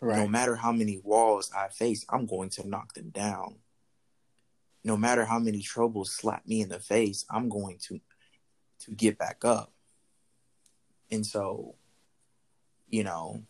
[0.00, 0.18] Right.
[0.18, 3.56] No matter how many walls I face, I'm going to knock them down
[4.84, 8.00] no matter how many troubles slap me in the face, I'm going to
[8.80, 9.72] to get back up.
[11.10, 11.74] And so,
[12.88, 13.42] you know,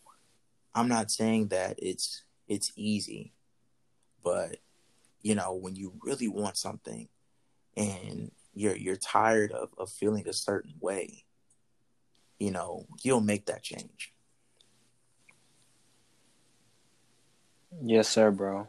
[0.75, 3.33] I'm not saying that it's it's easy,
[4.23, 4.57] but
[5.21, 7.07] you know, when you really want something
[7.77, 11.23] and you're you're tired of, of feeling a certain way,
[12.39, 14.13] you know, you'll make that change.
[17.81, 18.67] Yes, sir, bro.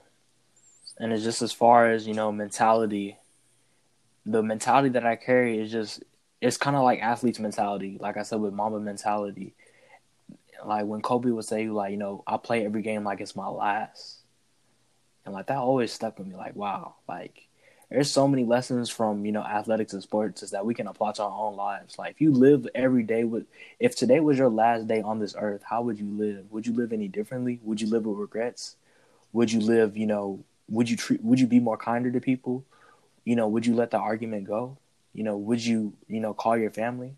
[0.99, 3.19] And it's just as far as you know mentality.
[4.25, 6.05] The mentality that i carry is just
[6.41, 9.55] it's kind of like athletes mentality like i said with mamba mentality.
[10.65, 13.49] Like when kobe would say like you know i play every game like it's my
[13.49, 14.19] last.
[15.25, 17.49] And like that always stuck with me like wow like
[17.93, 21.13] there's so many lessons from you know athletics and sports is that we can apply
[21.13, 21.99] to our own lives.
[21.99, 23.45] Like if you live every day with
[23.79, 26.51] if today was your last day on this earth how would you live?
[26.51, 27.61] Would you live any differently?
[27.63, 28.77] Would you live with regrets?
[29.35, 32.65] Would you live you know would you treat would you be more kinder to people?
[33.25, 34.79] You know would you let the argument go?
[35.13, 37.13] You know would you you know call your family?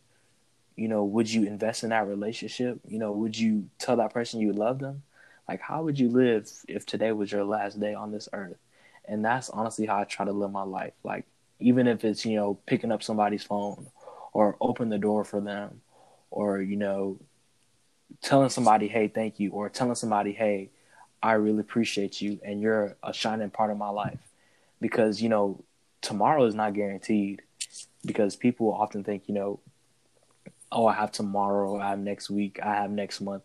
[0.74, 2.80] You know would you invest in that relationship?
[2.88, 5.04] You know would you tell that person you love them?
[5.48, 8.56] Like how would you live if today was your last day on this earth
[9.08, 11.24] and that's honestly how i try to live my life like
[11.60, 13.86] even if it's you know picking up somebody's phone
[14.32, 15.80] or open the door for them
[16.30, 17.18] or you know
[18.22, 20.70] telling somebody hey thank you or telling somebody hey
[21.24, 24.18] I really appreciate you and you're a shining part of my life.
[24.78, 25.64] Because, you know,
[26.02, 27.40] tomorrow is not guaranteed
[28.04, 29.60] because people often think, you know,
[30.70, 33.44] oh, I have tomorrow, I have next week, I have next month.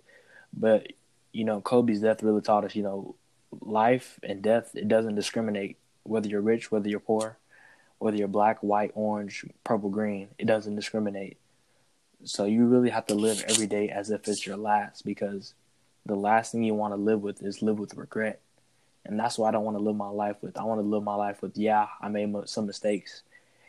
[0.51, 0.91] But,
[1.31, 3.15] you know, Kobe's death really taught us, you know,
[3.61, 7.37] life and death, it doesn't discriminate whether you're rich, whether you're poor,
[7.97, 11.37] whether you're black, white, orange, purple, green, it doesn't discriminate.
[12.23, 15.53] So you really have to live every day as if it's your last because
[16.05, 18.41] the last thing you want to live with is live with regret.
[19.05, 20.57] And that's what I don't want to live my life with.
[20.57, 23.23] I want to live my life with, yeah, I made some mistakes.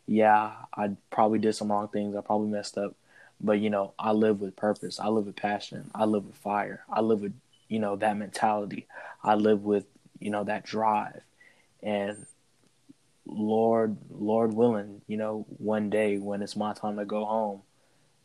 [0.07, 2.17] Yeah, I probably did some wrong things.
[2.17, 2.95] I probably messed up.
[3.41, 4.99] But, you know, I live with purpose.
[4.99, 5.91] I live with passion.
[5.95, 6.85] I live with fire.
[6.91, 7.33] I live with,
[7.71, 8.87] you know, that mentality.
[9.25, 9.87] I live with,
[10.19, 11.23] you know, that drive.
[11.83, 12.27] And
[13.25, 17.63] Lord, Lord willing, you know, one day when it's my time to go home,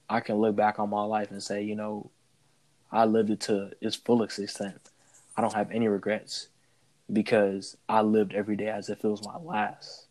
[0.09, 2.09] I can look back on my life and say, you know,
[2.91, 4.79] I lived it to its fullest extent.
[5.37, 6.47] I don't have any regrets
[7.11, 10.05] because I lived every day as if it was my last.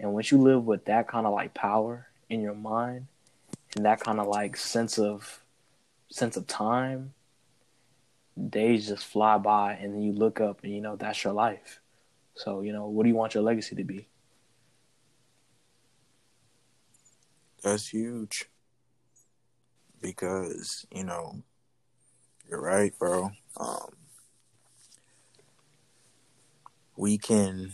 [0.00, 3.06] And once you live with that kind of like power in your mind
[3.76, 5.40] and that kind of like sense of
[6.10, 7.12] sense of time,
[8.48, 11.80] days just fly by and then you look up and you know that's your life.
[12.34, 14.08] So, you know, what do you want your legacy to be?
[17.62, 18.46] That's huge.
[20.00, 21.42] Because, you know,
[22.48, 23.32] you're right, bro.
[23.58, 23.90] Um,
[26.96, 27.72] we can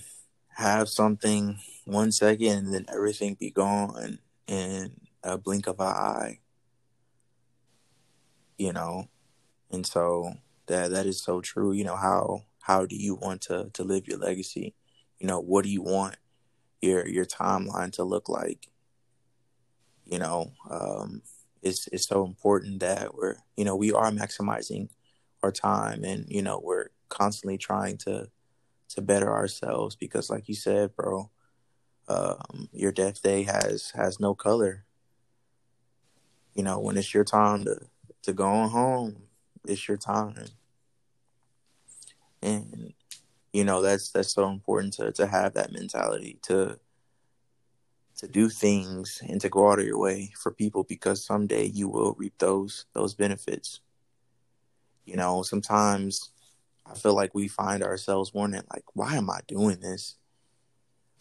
[0.57, 4.93] have something one second and then everything be gone in
[5.23, 6.39] a blink of an eye.
[8.59, 9.09] You know?
[9.71, 10.35] And so
[10.67, 11.73] that that is so true.
[11.73, 14.75] You know, how how do you want to to live your legacy?
[15.19, 16.17] You know, what do you want
[16.81, 18.69] your your timeline to look like?
[20.05, 21.23] You know, um,
[21.63, 24.89] it's it's so important that we're you know we are maximizing
[25.43, 28.29] our time and you know we're constantly trying to
[28.89, 31.31] to better ourselves because like you said bro
[32.09, 34.87] um, your death day has has no color
[36.57, 37.79] you know, when it's your time to
[38.23, 39.17] to go on home,
[39.67, 40.47] it's your time.
[42.43, 42.93] And
[43.53, 46.79] you know, that's that's so important to to have that mentality to
[48.17, 51.89] to do things and to go out of your way for people because someday you
[51.89, 53.81] will reap those those benefits.
[55.05, 56.31] You know, sometimes
[56.85, 60.17] I feel like we find ourselves wondering like why am I doing this?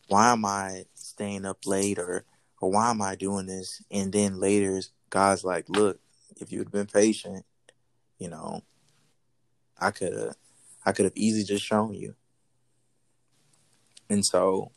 [0.07, 2.25] Why am I staying up late or
[2.61, 3.81] or why am I doing this?
[3.91, 5.99] And then later God's like, look,
[6.37, 7.45] if you'd been patient,
[8.17, 8.61] you know,
[9.79, 10.35] I could have
[10.85, 12.15] I could have easily just shown you.
[14.09, 14.71] And so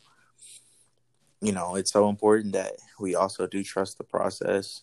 [1.41, 4.81] you know, it's so important that we also do trust the process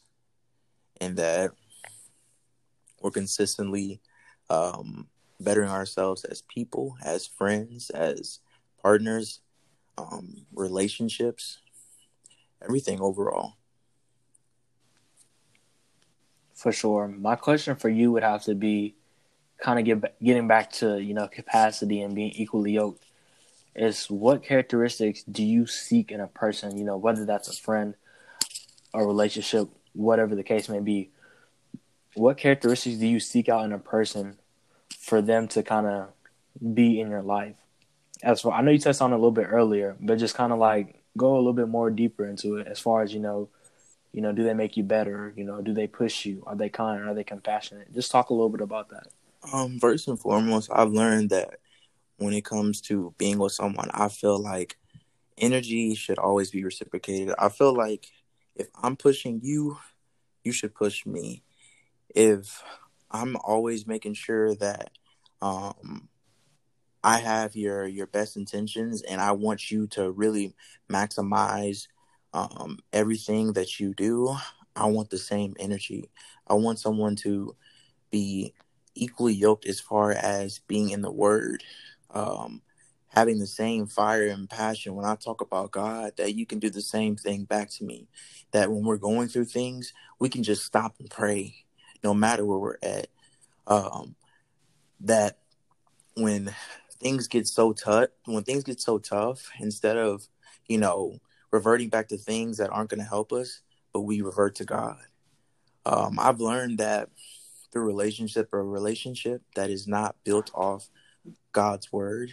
[1.01, 1.51] and that
[3.01, 4.01] we're consistently
[4.49, 5.07] um,
[5.39, 8.41] bettering ourselves as people, as friends, as
[8.81, 9.41] partners,
[9.99, 11.59] um, relationships,
[12.63, 13.55] everything overall.
[16.55, 17.07] For sure.
[17.07, 18.97] My question for you would have to be
[19.59, 23.05] kind of get, getting back to, you know, capacity and being equally yoked
[23.75, 27.95] is what characteristics do you seek in a person, you know, whether that's a friend,
[28.95, 31.11] a relationship, whatever the case may be.
[32.15, 34.39] What characteristics do you seek out in a person
[34.99, 36.09] for them to kind of
[36.75, 37.57] be in your life?
[38.23, 40.53] As for I know you touched on it a little bit earlier, but just kind
[40.53, 43.51] of like go a little bit more deeper into it as far as, you know,
[44.13, 45.35] you know, do they make you better?
[45.37, 46.43] You know, do they push you?
[46.47, 47.07] Are they kind?
[47.07, 47.93] Are they compassionate?
[47.95, 49.09] Just talk a little bit about that.
[49.53, 51.59] Um, first and foremost, I've learned that
[52.19, 54.77] when it comes to being with someone, I feel like
[55.39, 57.35] energy should always be reciprocated.
[57.39, 58.07] I feel like
[58.55, 59.79] if I'm pushing you,
[60.43, 61.43] you should push me.
[62.15, 62.63] If
[63.11, 64.91] I'm always making sure that
[65.43, 66.09] um,
[67.05, 70.55] I have your your best intentions and I want you to really
[70.91, 71.87] maximize
[72.33, 74.35] um, everything that you do,
[74.75, 76.11] I want the same energy.
[76.47, 77.55] I want someone to
[78.11, 78.55] be
[78.97, 81.63] equally yoked as far as being in the word
[82.17, 82.63] um,
[83.09, 86.71] having the same fire and passion when I talk about God, that you can do
[86.71, 88.09] the same thing back to me.
[88.53, 91.55] That when we're going through things, we can just stop and pray,
[92.03, 93.09] no matter where we're at.
[93.67, 94.17] Um,
[95.01, 95.39] that
[96.15, 96.55] when
[97.01, 100.27] things get so tough, when things get so tough, instead of
[100.69, 101.19] you know
[101.51, 103.61] reverting back to things that aren't going to help us,
[103.93, 104.99] but we revert to God.
[105.85, 107.11] Um, I've learned that
[107.81, 110.89] relationship or a relationship that is not built off
[111.53, 112.33] God's word,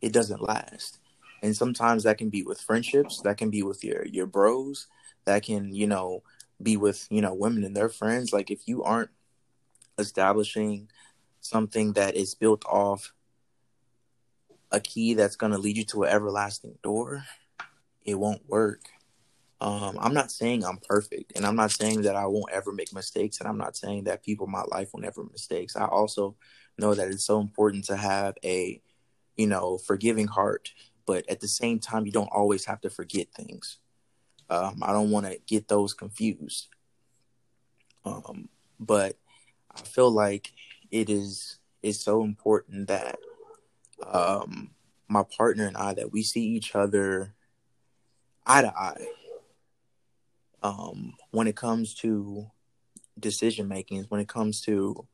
[0.00, 0.98] it doesn't last.
[1.42, 4.86] And sometimes that can be with friendships, that can be with your your bros,
[5.24, 6.22] that can, you know,
[6.62, 8.32] be with, you know, women and their friends.
[8.32, 9.10] Like if you aren't
[9.98, 10.88] establishing
[11.40, 13.12] something that is built off
[14.70, 17.24] a key that's going to lead you to an everlasting door,
[18.04, 18.80] it won't work.
[19.62, 22.92] Um, I'm not saying I'm perfect, and I'm not saying that I won't ever make
[22.92, 25.76] mistakes, and I'm not saying that people in my life will never make mistakes.
[25.76, 26.34] I also
[26.78, 28.82] know that it's so important to have a,
[29.36, 30.72] you know, forgiving heart,
[31.06, 33.78] but at the same time, you don't always have to forget things.
[34.50, 36.66] Um, I don't want to get those confused.
[38.04, 38.48] Um,
[38.80, 39.16] but
[39.72, 40.50] I feel like
[40.90, 43.16] it is is so important that
[44.04, 44.72] um,
[45.06, 47.32] my partner and I that we see each other
[48.44, 49.06] eye to eye.
[50.62, 52.46] Um, when it comes to
[53.18, 55.06] decision making, when it comes to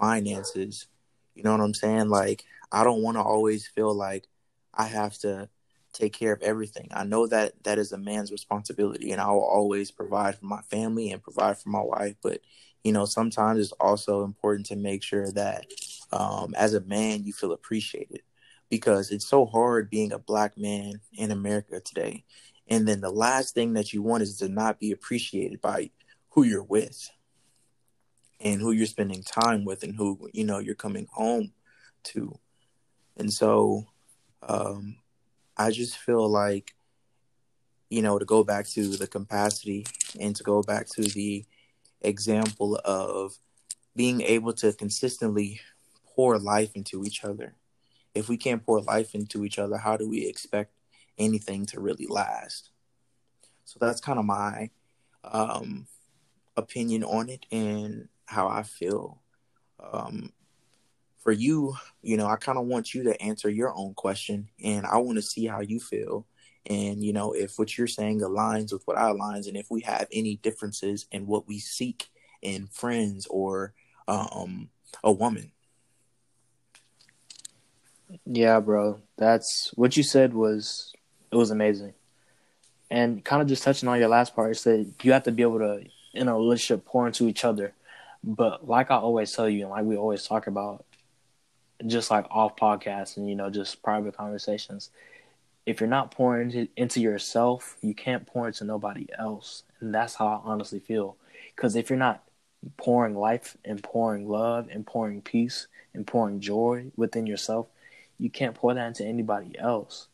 [0.00, 0.86] finances.
[1.34, 2.08] You know what I'm saying?
[2.08, 4.26] Like, I don't want to always feel like
[4.74, 5.48] I have to
[5.92, 6.88] take care of everything.
[6.92, 10.62] I know that that is a man's responsibility, and I will always provide for my
[10.62, 12.16] family and provide for my wife.
[12.22, 12.40] But
[12.84, 15.66] you know, sometimes it's also important to make sure that
[16.12, 18.22] um, as a man, you feel appreciated
[18.70, 22.24] because it's so hard being a black man in America today.
[22.70, 25.90] And then the last thing that you want is to not be appreciated by
[26.30, 27.10] who you're with
[28.40, 31.52] and who you're spending time with and who you know you're coming home
[32.04, 32.38] to.
[33.16, 33.86] And so
[34.42, 34.96] um
[35.58, 36.74] i just feel like
[37.90, 39.84] you know to go back to the capacity
[40.18, 41.44] and to go back to the
[42.00, 43.38] example of
[43.94, 45.60] being able to consistently
[46.06, 47.54] pour life into each other.
[48.14, 50.72] If we can't pour life into each other how do we expect
[51.20, 52.70] anything to really last
[53.64, 54.70] so that's kind of my
[55.22, 55.86] um
[56.56, 59.20] opinion on it and how I feel.
[59.92, 60.32] Um,
[61.18, 64.86] for you, you know, I kind of want you to answer your own question, and
[64.86, 66.26] I want to see how you feel.
[66.66, 69.80] And you know, if what you're saying aligns with what I aligns, and if we
[69.82, 72.10] have any differences in what we seek
[72.42, 73.74] in friends or
[74.08, 74.70] um,
[75.04, 75.52] a woman.
[78.24, 80.92] Yeah, bro, that's what you said was
[81.30, 81.94] it was amazing,
[82.90, 85.42] and kind of just touching on your last part, you said you have to be
[85.42, 87.72] able to in a relationship pour into each other.
[88.22, 90.84] But like I always tell you, and like we always talk about,
[91.86, 94.90] just like off podcasts and you know just private conversations,
[95.66, 100.14] if you're not pouring into, into yourself, you can't pour into nobody else, and that's
[100.14, 101.16] how I honestly feel.
[101.54, 102.22] Because if you're not
[102.76, 107.68] pouring life and pouring love and pouring peace and pouring joy within yourself,
[108.18, 110.08] you can't pour that into anybody else.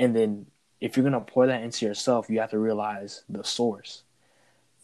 [0.00, 0.46] And then
[0.80, 4.02] if you're going to pour that into yourself, you have to realize the source.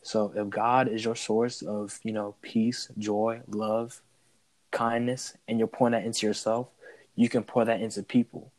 [0.03, 4.03] So if God is your source of, you know, peace, joy, love,
[4.73, 6.69] kindness, and you're pouring that into yourself,
[7.15, 8.53] you can pour that into people.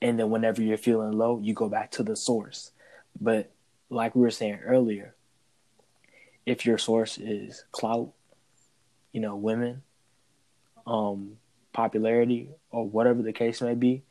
[0.00, 2.72] And then whenever you're feeling low, you go back to the source.
[3.20, 3.52] But
[3.90, 5.14] like we were saying earlier,
[6.46, 8.12] if your source is clout,
[9.12, 9.82] you know, women,
[10.86, 11.36] um,
[11.74, 14.04] popularity, or whatever the case may be,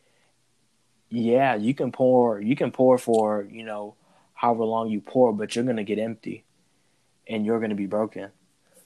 [1.11, 3.95] yeah, you can pour you can pour for, you know,
[4.33, 6.45] however long you pour, but you're gonna get empty
[7.27, 8.29] and you're going to be broken.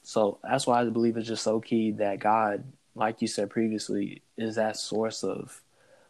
[0.03, 2.63] So that's why I believe it's just so key that God,
[2.93, 5.61] like you said previously, is that source of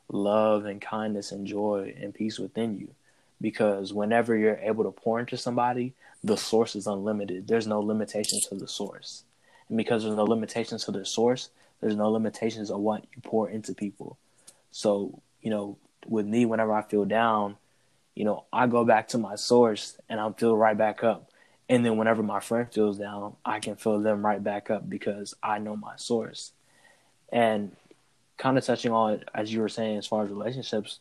[0.10, 2.90] love and kindness and joy and peace within you.
[3.42, 5.94] Because whenever you're able to pour into somebody,
[6.24, 7.48] the source is unlimited.
[7.48, 9.24] There's no limitations to the source.
[9.70, 11.50] And because there's no limitations to the source,
[11.82, 14.18] there's no limitations on what you pour into people.
[14.72, 17.58] So, you know, with me, whenever I feel down,
[18.16, 21.30] you know, I go back to my source and I feel right back up.
[21.68, 25.34] And then whenever my friend feels down, I can fill them right back up because
[25.42, 26.52] I know my source.
[27.32, 27.76] And
[28.38, 31.00] kind of touching on as you were saying as far as relationships,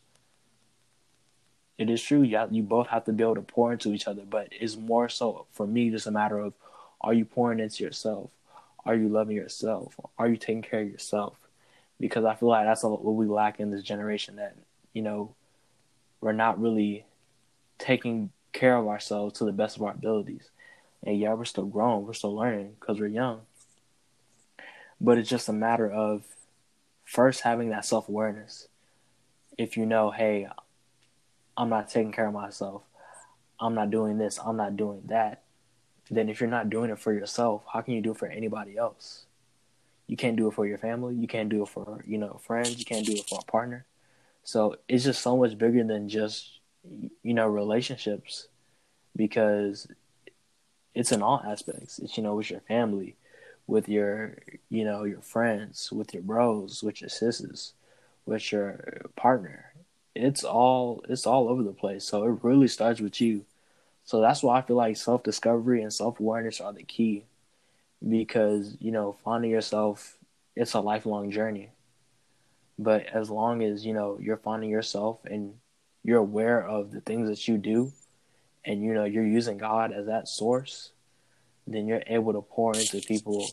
[1.77, 2.23] it is true.
[2.23, 4.77] You have, you both have to be able to pour into each other, but it's
[4.77, 6.55] more so for me just a matter of
[7.01, 8.31] are you pouring into yourself?
[8.87, 9.99] Are you loving yourself?
[10.19, 11.37] Are you taking care of yourself?
[12.01, 14.57] Because I feel like that's what we lack in this generation that
[14.95, 15.35] you know
[16.21, 17.05] we're not really
[17.79, 20.51] taking care of ourselves to the best of our abilities.
[21.05, 23.43] And yeah, we're still growing, we're still learning because we're young.
[25.01, 26.23] But it's just a matter of
[27.05, 28.69] first having that self awareness.
[29.59, 30.49] If you know, hey,
[31.57, 32.83] I'm not taking care of myself,
[33.61, 35.43] I'm not doing this, I'm not doing that,
[36.11, 38.77] then if you're not doing it for yourself, how can you do it for anybody
[38.77, 39.27] else?
[40.07, 42.79] You can't do it for your family, you can't do it for, you know, friends,
[42.79, 43.85] you can't do it for a partner.
[44.45, 46.61] So it's just so much bigger than just
[47.23, 48.49] you know relationships
[49.17, 49.89] because
[50.95, 51.99] it's in all aspects.
[51.99, 53.17] It's you know with your family,
[53.67, 54.37] with your
[54.71, 57.75] you know your friends, with your bros, with your sisters,
[58.27, 59.73] with your partner.
[60.15, 62.05] It's all it's all over the place.
[62.05, 63.45] So it really starts with you.
[64.05, 67.25] So that's why I feel like self discovery and self awareness are the key,
[68.09, 70.19] because you know finding yourself
[70.57, 71.71] it's a lifelong journey.
[72.79, 75.55] But as long as you know you're finding yourself and
[76.03, 77.93] you're aware of the things that you do,
[78.65, 80.91] and you know you're using God as that source,
[81.67, 83.49] then you're able to pour into people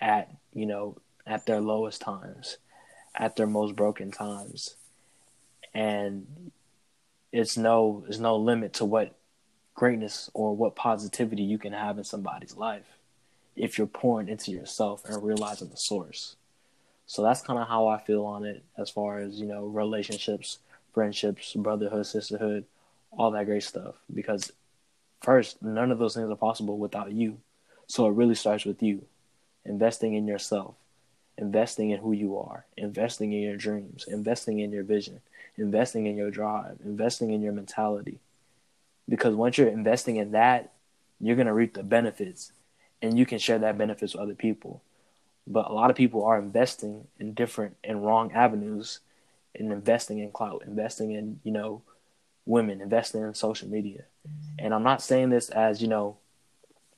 [0.00, 2.58] at you know at their lowest times,
[3.14, 4.76] at their most broken times,
[5.74, 6.50] and
[7.32, 9.14] it's no there's no limit to what
[9.74, 12.98] greatness or what positivity you can have in somebody's life
[13.54, 16.36] if you're pouring into yourself and realizing the source.
[17.08, 20.58] So that's kind of how I feel on it as far as, you know, relationships,
[20.92, 22.66] friendships, brotherhood, sisterhood,
[23.10, 23.94] all that great stuff.
[24.12, 24.52] Because
[25.22, 27.38] first, none of those things are possible without you.
[27.86, 29.06] So it really starts with you
[29.64, 30.74] investing in yourself,
[31.38, 35.22] investing in who you are, investing in your dreams, investing in your vision,
[35.56, 38.20] investing in your drive, investing in your mentality.
[39.08, 40.72] Because once you're investing in that,
[41.20, 42.52] you're going to reap the benefits
[43.00, 44.82] and you can share that benefits with other people.
[45.50, 49.00] But a lot of people are investing in different and wrong avenues
[49.54, 51.80] and investing in clout, investing in, you know,
[52.44, 54.04] women, investing in social media.
[54.58, 56.18] And I'm not saying this as, you know,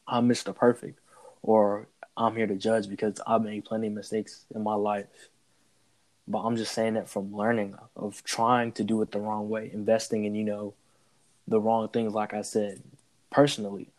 [0.07, 0.55] I'm Mr.
[0.55, 0.99] Perfect
[1.43, 1.87] or
[2.17, 5.07] I'm here to judge because I've made plenty of mistakes in my life.
[6.27, 9.71] But I'm just saying that from learning of trying to do it the wrong way,
[9.73, 10.75] investing in, you know,
[11.47, 12.83] the wrong things, like I said,
[13.31, 13.91] personally.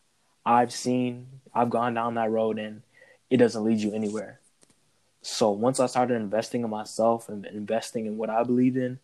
[0.45, 2.81] I've seen, I've gone down that road and
[3.29, 4.40] it doesn't lead you anywhere.
[5.21, 8.99] So once I started investing in myself and investing in what I believe in,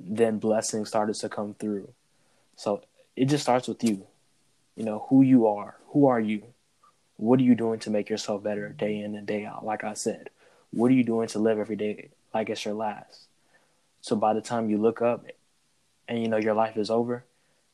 [0.00, 1.88] then blessings started to come through.
[2.56, 2.82] So
[3.16, 4.06] it just starts with you.
[4.76, 5.74] You know, who you are.
[5.88, 6.42] Who are you?
[7.16, 9.64] What are you doing to make yourself better day in and day out?
[9.64, 10.30] Like I said,
[10.70, 13.26] what are you doing to live every day like it's your last?
[14.00, 15.26] So by the time you look up
[16.06, 17.24] and you know your life is over,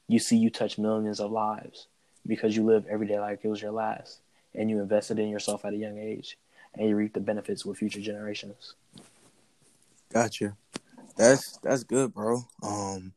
[0.08, 1.86] you see you touch millions of lives
[2.26, 4.20] because you live every day like it was your last
[4.54, 6.38] and you invested in yourself at a young age
[6.76, 8.74] and you reap the benefits with future generations.
[10.12, 10.56] Gotcha.
[11.16, 12.42] That's that's good, bro.
[12.62, 13.12] Um,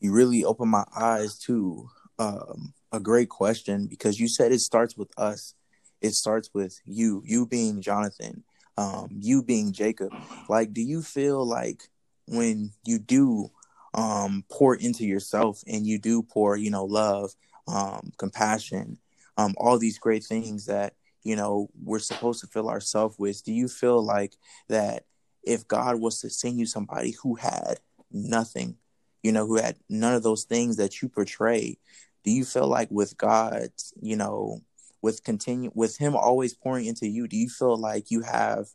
[0.00, 1.88] you really opened my eyes to
[2.18, 5.54] um a great question because you said it starts with us.
[6.00, 8.44] It starts with you, you being Jonathan,
[8.76, 10.12] um, you being Jacob.
[10.48, 11.88] Like, do you feel like
[12.26, 13.50] when you do
[13.94, 17.32] um, pour into yourself and you do pour, you know, love,
[17.66, 18.98] um, compassion,
[19.36, 23.52] um, all these great things that you know we're supposed to fill ourselves with do
[23.52, 24.34] you feel like
[24.68, 25.04] that
[25.42, 27.80] if god was to send you somebody who had
[28.12, 28.76] nothing
[29.22, 31.76] you know who had none of those things that you portray
[32.24, 33.68] do you feel like with god
[34.00, 34.60] you know
[35.02, 38.68] with continue with him always pouring into you do you feel like you have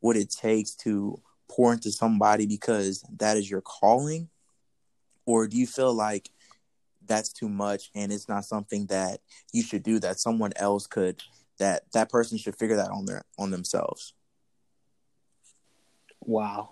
[0.00, 1.18] what it takes to
[1.48, 4.28] pour into somebody because that is your calling?
[5.24, 6.30] Or do you feel like
[7.06, 9.20] that's too much and it's not something that
[9.52, 11.22] you should do that someone else could
[11.58, 14.14] that that person should figure that on their on themselves.
[16.20, 16.70] Wow.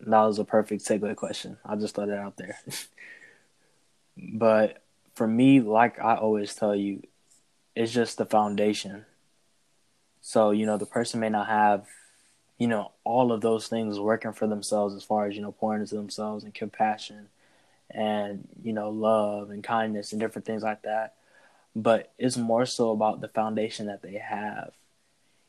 [0.00, 1.58] That was a perfect segue question.
[1.64, 2.58] I just throw that out there.
[4.16, 4.80] But
[5.16, 7.02] for me like i always tell you
[7.74, 9.04] it's just the foundation.
[10.20, 11.86] So you know the person may not have
[12.58, 15.80] you know all of those things working for themselves as far as you know pouring
[15.80, 17.28] into themselves and compassion
[17.90, 21.14] and you know love and kindness and different things like that
[21.74, 24.72] but it's more so about the foundation that they have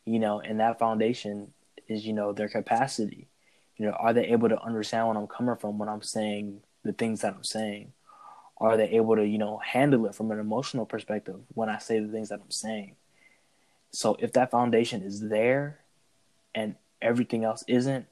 [0.06, 1.52] you know and that foundation
[1.88, 3.28] is you know their capacity.
[3.78, 6.94] You know are they able to understand what i'm coming from when i'm saying the
[6.94, 7.92] things that i'm saying?
[8.58, 12.00] Are they able to you know handle it from an emotional perspective when i say
[12.00, 12.96] the things that i'm saying?
[13.92, 15.80] So if that foundation is there
[16.54, 18.06] and everything else isn't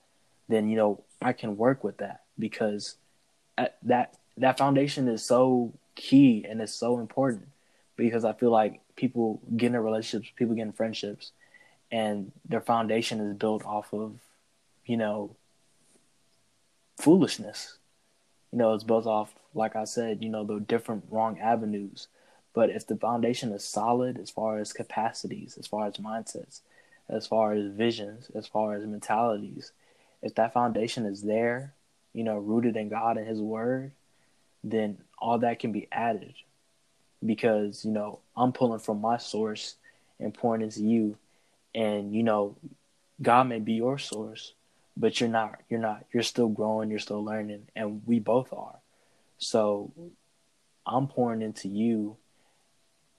[0.49, 2.95] then you know i can work with that because
[3.57, 7.47] uh, that that foundation is so key and it's so important
[8.03, 11.31] because I feel like people get into relationships, people get in friendships,
[11.89, 14.19] and their foundation is built off of,
[14.85, 15.37] you know,
[16.97, 17.77] foolishness.
[18.51, 22.07] You know, it's built off, like I said, you know, the different wrong avenues.
[22.53, 26.59] But if the foundation is solid as far as capacities, as far as mindsets,
[27.07, 29.71] as far as visions, as far as mentalities,
[30.21, 31.73] if that foundation is there,
[32.11, 33.93] you know, rooted in God and His Word,
[34.61, 36.33] then all that can be added
[37.25, 39.75] because you know I'm pulling from my source
[40.19, 41.17] and pouring into you,
[41.73, 42.55] and you know
[43.21, 44.53] God may be your source,
[44.97, 45.59] but you're not.
[45.69, 46.05] You're not.
[46.11, 46.89] You're still growing.
[46.89, 48.79] You're still learning, and we both are.
[49.37, 49.91] So
[50.85, 52.17] I'm pouring into you,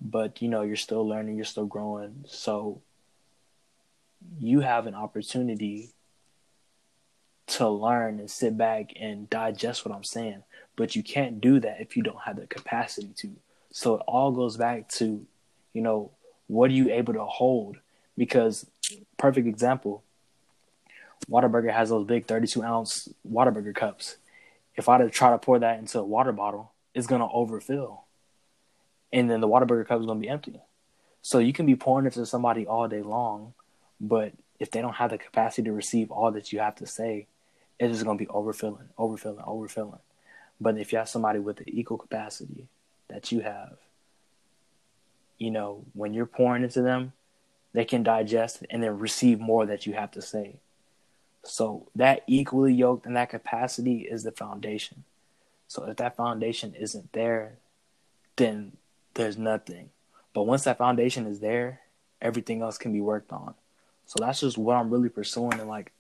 [0.01, 1.37] but you know you're still learning.
[1.37, 2.25] You're still growing.
[2.27, 2.83] So
[4.39, 5.91] you have an opportunity
[7.47, 10.43] to learn and sit back and digest what I'm saying.
[10.77, 13.37] But you can't do that if you don't have the capacity to.
[13.77, 15.27] So it all goes back to,
[15.73, 16.13] you know,
[16.47, 17.77] what are you able to hold?
[18.17, 18.65] Because,
[19.17, 20.05] perfect example,
[21.29, 24.17] Whataburger has those big 32 ounce Whataburger cups.
[24.77, 28.05] If I try to pour that into a water bottle, it's to overfill.
[29.13, 30.61] And then the Whataburger cup is to be empty.
[31.23, 33.55] So you can be pouring into somebody all day long,
[34.01, 37.27] but if they don't have the capacity to receive all that you have to say,
[37.81, 39.99] it's just going to be overfilling, overfilling, overfilling.
[40.61, 42.69] But if you have somebody with the equal capacity
[43.09, 43.77] that you have,
[45.39, 47.13] you know, when you're pouring into them,
[47.73, 50.57] they can digest and then receive more that you have to say.
[51.43, 55.05] So that equally yoked and that capacity is the foundation.
[55.69, 57.59] So if that foundation isn't there,
[58.37, 58.73] then
[59.15, 59.91] there's nothing.
[60.33, 61.81] But once that foundation is there,
[62.21, 63.55] everything else can be worked on.
[64.07, 65.93] So that's just what I'm really pursuing in like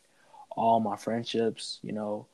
[0.51, 2.27] all my friendships, you know,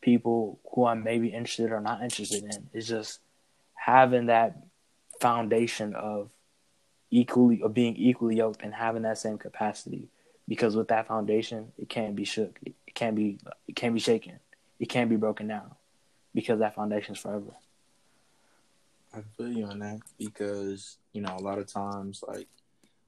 [0.00, 2.68] people who I'm maybe interested or not interested in.
[2.72, 3.20] It's just
[3.88, 4.54] having that
[5.18, 6.30] foundation of
[7.10, 10.10] equally of being equally yoked and having that same capacity.
[10.46, 12.58] Because with that foundation, it can't be shook.
[12.64, 14.40] It can't be it can't be shaken.
[14.78, 15.74] It can't be broken down.
[16.34, 17.54] Because that foundation is forever.
[19.14, 22.46] I feel you on that because, you know, a lot of times like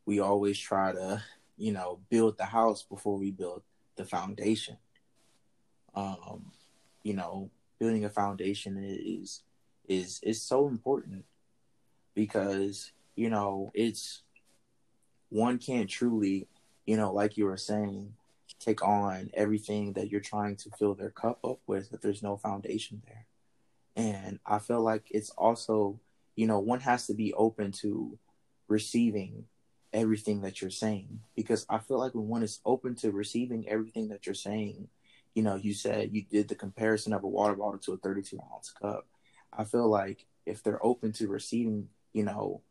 [0.06, 1.22] we always try to,
[1.58, 3.62] you know, build the house before we build
[3.96, 4.78] the foundation.
[5.94, 6.52] Um,
[7.02, 9.42] you know, building a foundation is
[9.90, 11.24] is is so important
[12.14, 14.22] because you know it's
[15.30, 16.48] one can't truly,
[16.86, 18.14] you know, like you were saying,
[18.58, 22.36] take on everything that you're trying to fill their cup up with if there's no
[22.36, 23.26] foundation there.
[23.96, 25.98] And I feel like it's also,
[26.36, 28.18] you know, one has to be open to
[28.68, 29.44] receiving
[29.92, 34.08] everything that you're saying because I feel like when one is open to receiving everything
[34.08, 34.88] that you're saying,
[35.34, 38.38] you know, you said you did the comparison of a water bottle to a 32
[38.52, 39.06] ounce cup.
[39.56, 42.62] I feel like if they're open to receiving, you know,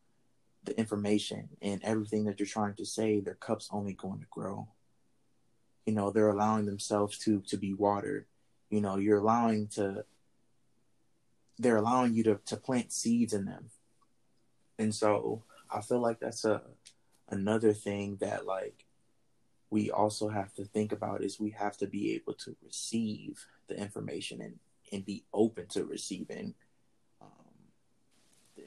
[0.63, 4.67] the information and everything that you're trying to say, their cup's only going to grow.
[5.85, 8.25] You know, they're allowing themselves to to be watered.
[8.69, 10.05] You know, you're allowing to
[11.59, 13.69] they're allowing you to, to plant seeds in them
[14.79, 16.63] And so I feel like that's a
[17.29, 18.85] another thing that like
[19.71, 23.77] we also have to think about is we have to be able to receive the
[23.77, 24.59] information and
[24.93, 26.55] and be open to receiving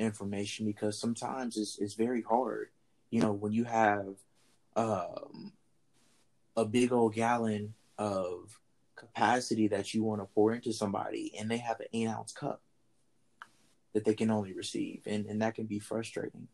[0.03, 2.69] information because sometimes it's it's very hard.
[3.11, 4.15] You know, when you have
[4.77, 5.53] um,
[6.57, 8.59] a big old gallon of
[8.97, 12.63] capacity that you want to pour into somebody and they have an eight ounce cup
[13.95, 16.47] that they can only receive and, and that can be frustrating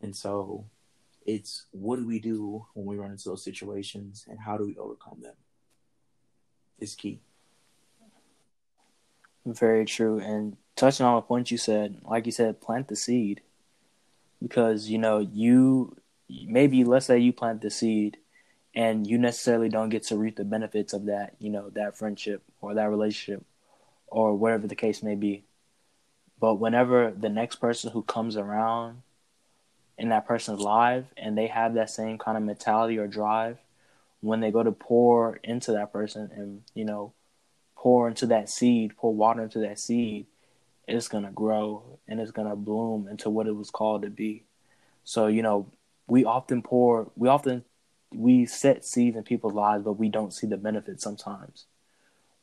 [0.00, 0.64] and so
[1.26, 4.76] it's what do we do when we run into those situations and how do we
[4.76, 5.34] overcome them
[6.78, 7.20] is key
[9.46, 13.40] very true and touching on a point you said like you said plant the seed
[14.42, 15.96] because you know you
[16.28, 18.18] maybe let's say you plant the seed
[18.76, 22.42] and you necessarily don't get to reap the benefits of that, you know, that friendship
[22.60, 23.42] or that relationship
[24.06, 25.44] or whatever the case may be.
[26.38, 29.00] But whenever the next person who comes around
[29.96, 33.56] in that person's life and they have that same kind of mentality or drive,
[34.20, 37.14] when they go to pour into that person and, you know,
[37.76, 40.26] pour into that seed, pour water into that seed,
[40.88, 44.10] it's going to grow and it's going to bloom into what it was called to
[44.10, 44.44] be.
[45.04, 45.70] So, you know,
[46.06, 47.64] we often pour, we often
[48.12, 51.66] we set seeds in people's lives, but we don't see the benefits sometimes.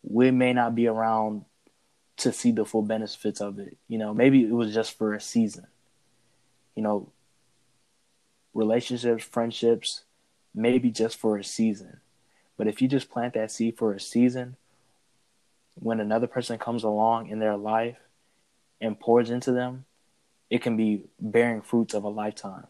[0.04, 1.46] We may not be around
[2.18, 3.78] to see the full benefits of it.
[3.88, 5.68] You know, maybe it was just for a season.
[6.76, 7.12] You know,
[8.54, 10.04] relationships, friendships,
[10.54, 12.02] maybe just for a season.
[12.58, 14.58] But if you just plant that seed for a season,
[15.76, 17.98] when another person comes along in their life
[18.80, 19.86] and pours into them,
[20.50, 22.68] it can be bearing fruits of a lifetime.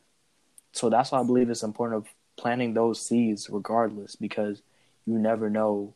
[0.72, 4.62] So that's why I believe it's important of planting those seeds regardless because
[5.06, 5.94] you never know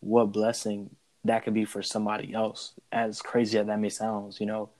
[0.00, 0.90] what blessing
[1.24, 2.72] that could be for somebody else.
[2.90, 4.70] As crazy as that may sound, you know,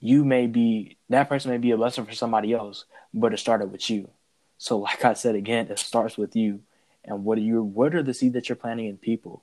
[0.00, 3.72] you may be that person may be a blessing for somebody else, but it started
[3.72, 4.10] with you.
[4.58, 6.60] So, like I said again, it starts with you.
[7.04, 7.62] And what are you?
[7.62, 9.42] What are the seeds that you're planting in people?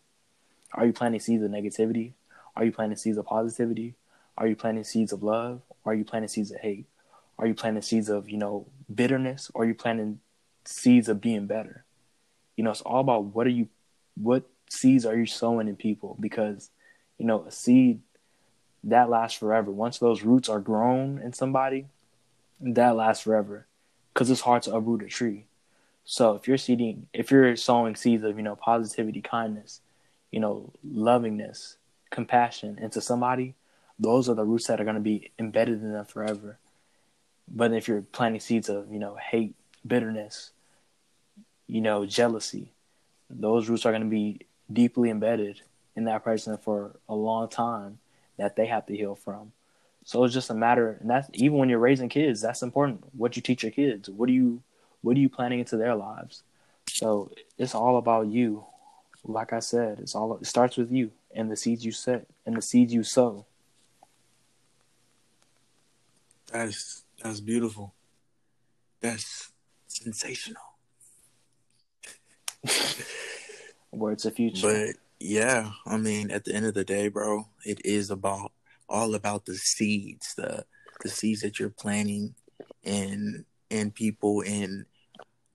[0.73, 2.13] Are you planting seeds of negativity?
[2.55, 3.95] Are you planting seeds of positivity?
[4.37, 5.61] Are you planting seeds of love?
[5.83, 6.85] Or are you planting seeds of hate?
[7.37, 9.51] Are you planting seeds of you know bitterness?
[9.53, 10.19] Or are you planting
[10.65, 11.83] seeds of being better.
[12.55, 13.67] You know, it's all about what are you,
[14.15, 16.17] what seeds are you sowing in people?
[16.19, 16.69] Because,
[17.17, 18.01] you know, a seed
[18.83, 19.71] that lasts forever.
[19.71, 21.87] Once those roots are grown in somebody,
[22.59, 23.67] that lasts forever.
[24.13, 25.45] Because it's hard to uproot a tree.
[26.03, 29.81] So if you're seeding, if you're sowing seeds of, you know, positivity, kindness,
[30.31, 31.75] you know, lovingness,
[32.09, 33.55] compassion into somebody,
[33.99, 36.57] those are the roots that are going to be embedded in them forever.
[37.47, 39.55] But if you're planting seeds of, you know, hate,
[39.85, 40.51] bitterness,
[41.67, 42.71] you know, jealousy.
[43.29, 45.61] Those roots are going to be deeply embedded
[45.95, 47.99] in that person for a long time
[48.37, 49.51] that they have to heal from.
[50.03, 53.03] So it's just a matter, and that's even when you're raising kids, that's important.
[53.15, 54.63] What you teach your kids, what do you,
[55.01, 56.41] what are you planning into their lives?
[56.87, 58.65] So it's all about you.
[59.23, 62.57] Like I said, it's all it starts with you and the seeds you set and
[62.57, 63.45] the seeds you sow.
[66.51, 67.93] That's that's beautiful.
[68.99, 69.51] That's
[69.87, 70.61] sensational.
[73.91, 74.67] Words of future.
[74.67, 78.51] But yeah, I mean, at the end of the day, bro, it is about
[78.89, 80.65] all about the seeds, the
[81.01, 82.35] the seeds that you're planting
[82.83, 84.85] in in people and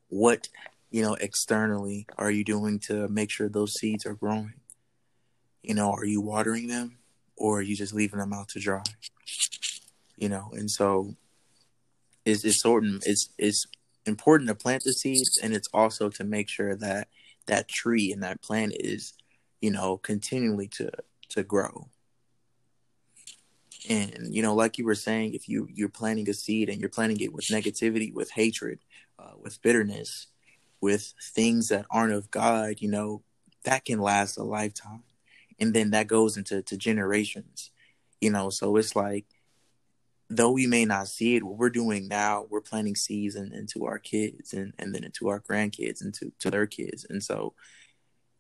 [0.09, 0.49] what
[0.91, 4.55] you know externally are you doing to make sure those seeds are growing?
[5.63, 6.99] You know are you watering them
[7.37, 8.83] or are you just leaving them out to dry?
[10.17, 11.15] You know and so
[12.25, 13.67] it's it's of it's it's
[14.05, 17.09] important to plant the seeds and it's also to make sure that
[17.47, 19.15] that tree and that plant is
[19.61, 20.91] you know continually to
[21.31, 21.89] to grow.
[23.89, 26.91] And you know like you were saying if you you're planting a seed and you're
[26.91, 28.81] planting it with negativity with hatred
[29.19, 30.27] uh, with bitterness
[30.87, 33.23] with things that aren't of god you know
[33.65, 35.03] that can last a lifetime
[35.59, 37.73] and then that goes into to generations
[38.21, 39.27] you know so it's like
[40.29, 43.87] though we may not see it, what we're doing now, we're planting seeds in, into
[43.87, 47.07] our kids and, and then into our grandkids and to, to their kids.
[47.09, 47.55] And so,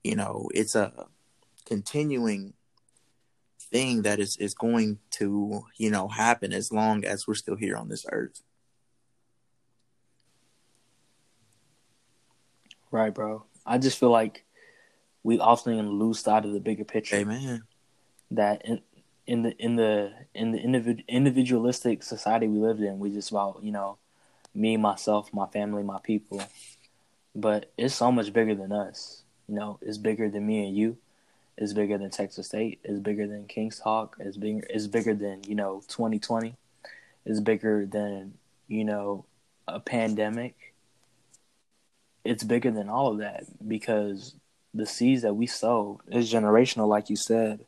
[0.03, 1.07] you know, it's a
[1.64, 2.55] continuing
[3.61, 7.76] thing that is, is going to, you know, happen as long as we're still here
[7.76, 8.42] on this earth.
[12.97, 13.44] Right, bro.
[13.66, 14.44] I just feel like
[15.22, 17.16] we often lose sight of the bigger picture.
[17.16, 17.64] Amen.
[18.30, 18.80] That in,
[19.26, 23.61] in the in the in the individ, individualistic society we lived in, we just about
[23.62, 23.99] you know
[24.55, 26.42] me, myself, my family, my people.
[27.34, 29.24] But it's so much bigger than us.
[29.47, 30.97] You know, it's bigger than me and you.
[31.59, 32.80] It's bigger than Texas State.
[32.82, 34.16] It's bigger than King's Talk.
[34.20, 34.66] It's bigger.
[34.70, 36.57] It's bigger than you know 2020.
[37.26, 38.38] It's bigger than,
[38.68, 39.26] you know,
[39.68, 40.74] a pandemic.
[42.26, 44.34] It's bigger than all of that because
[44.74, 47.64] the seeds that we sow is generational, like you said.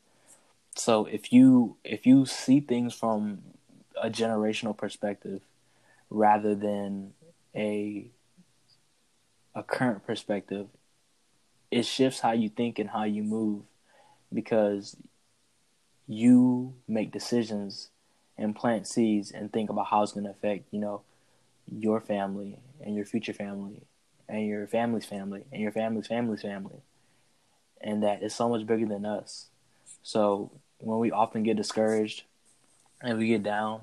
[0.76, 3.42] So if you if you see things from
[4.00, 5.42] a generational perspective
[6.10, 7.14] rather than
[7.54, 8.10] a
[9.54, 10.68] a current perspective,
[11.70, 13.62] it shifts how you think and how you move
[14.32, 14.96] because
[16.06, 17.90] you make decisions
[18.36, 21.02] and plant seeds and think about how it's going to affect, you know,
[21.66, 23.82] your family and your future family
[24.28, 26.82] and your family's family and your family's family's family.
[27.80, 29.46] And that is so much bigger than us.
[30.02, 32.24] So when we often get discouraged
[33.00, 33.82] and we get down,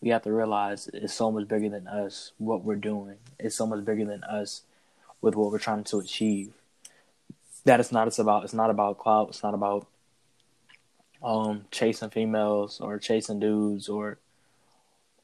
[0.00, 3.16] we have to realize it's so much bigger than us what we're doing.
[3.38, 4.62] It's so much bigger than us
[5.20, 6.54] with what we're trying to achieve.
[7.64, 9.86] That it's not it's about it's not about clout, it's not about
[11.22, 14.18] um chasing females or chasing dudes or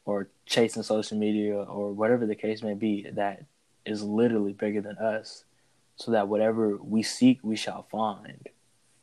[0.05, 3.43] or chasing social media or whatever the case may be that
[3.91, 5.45] is literally bigger than us
[5.97, 8.49] so that whatever we seek we shall find.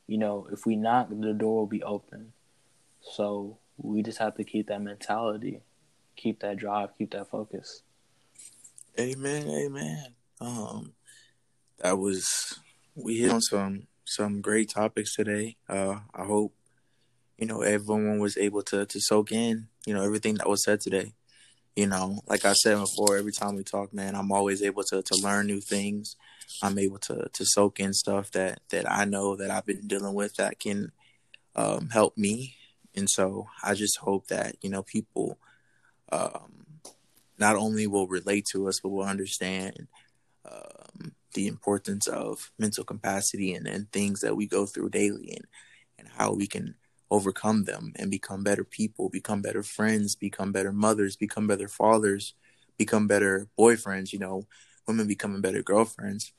[0.08, 2.34] You know if we knock the door will be open.
[3.02, 5.62] So we just have to keep that mentality
[6.16, 7.84] keep that drive keep that focus.
[9.00, 10.16] Amen amen.
[10.40, 10.94] Um
[11.80, 12.60] that was
[12.96, 15.58] we hit on some some great topics today.
[15.68, 16.54] Uh i hope
[17.38, 20.80] you know, everyone was able to to soak in, you know, everything that was said
[20.80, 21.14] today.
[21.76, 25.02] You know, like I said before, every time we talk, man, I'm always able to
[25.02, 26.16] to learn new things.
[26.64, 30.14] I'm able to to soak in stuff that that I know that I've been dealing
[30.14, 30.92] with that can
[31.56, 32.56] um, help me.
[32.96, 35.38] And so I just hope that you know people
[36.12, 36.80] um,
[37.38, 39.88] not only will relate to us, but will understand
[40.50, 45.46] um, the importance of mental capacity and, and things that we go through daily and
[45.98, 46.76] and how we can
[47.12, 52.34] overcome them and become better people, become better friends, become better mothers, become better fathers,
[52.78, 54.48] become better boyfriends, you know,
[54.88, 56.34] women becoming better girlfriends.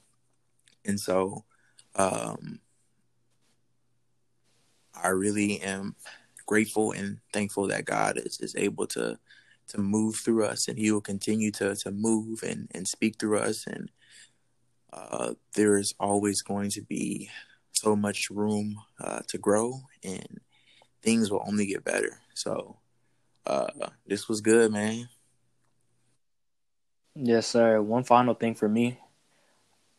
[0.85, 1.45] And so
[1.95, 2.61] um,
[4.95, 5.97] I really am
[6.47, 9.19] grateful and thankful that God is, is able to
[9.69, 13.39] to move through us and he will continue to to move and, and speak through
[13.39, 13.91] us and
[14.93, 17.29] uh, there is always going to be
[17.73, 20.41] so much room uh, to grow and
[21.07, 22.19] things will only get better.
[22.35, 22.77] So
[23.47, 23.69] uh,
[24.09, 25.09] this was good, man.
[27.15, 27.81] Yes, sir.
[27.81, 28.99] One final thing for me.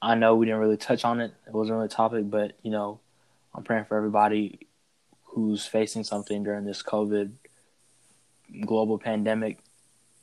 [0.01, 1.33] I know we didn't really touch on it.
[1.47, 2.99] It wasn't really a topic, but you know,
[3.55, 4.67] I'm praying for everybody
[5.23, 7.31] who's facing something during this COVID
[8.65, 9.59] global pandemic.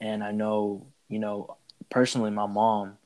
[0.02, 1.56] And I know, you know,
[1.88, 2.98] personally, my mom,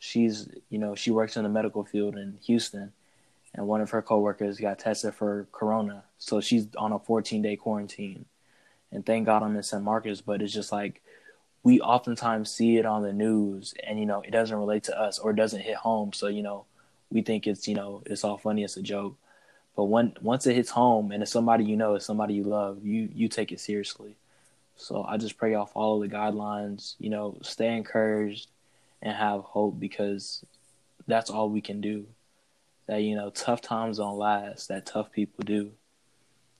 [0.00, 2.92] she's, you know, she works in the medical field in Houston,
[3.54, 6.04] and one of her coworkers got tested for corona.
[6.18, 8.26] So she's on a 14 day quarantine.
[8.92, 11.02] And thank God I'm in San Marcos, but it's just like
[11.62, 15.18] we oftentimes see it on the news and you know, it doesn't relate to us
[15.18, 16.12] or it doesn't hit home.
[16.12, 16.64] So, you know,
[17.10, 19.16] we think it's, you know, it's all funny, it's a joke.
[19.76, 22.84] But when once it hits home and it's somebody you know, it's somebody you love,
[22.84, 24.16] you you take it seriously.
[24.76, 28.48] So I just pray y'all follow the guidelines, you know, stay encouraged
[29.02, 30.44] and have hope because
[31.06, 32.06] that's all we can do
[32.90, 35.70] that you know tough times don't last that tough people do.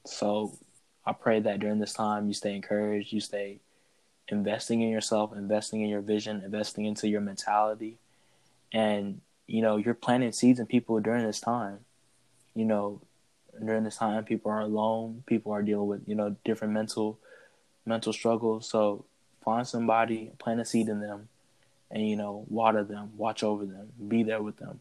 [0.07, 0.57] So
[1.05, 3.59] i pray that during this time you stay encouraged you stay
[4.28, 7.99] investing in yourself investing in your vision investing into your mentality.
[8.72, 11.81] And you know you're planting seeds in people during this time.
[12.55, 13.01] You know
[13.64, 17.18] during this time people are alone people are dealing with you know different mental
[17.85, 18.68] mental struggles.
[18.68, 19.05] So
[19.45, 21.28] find somebody plant a seed in them
[21.91, 24.78] and you know water them watch over them be there with them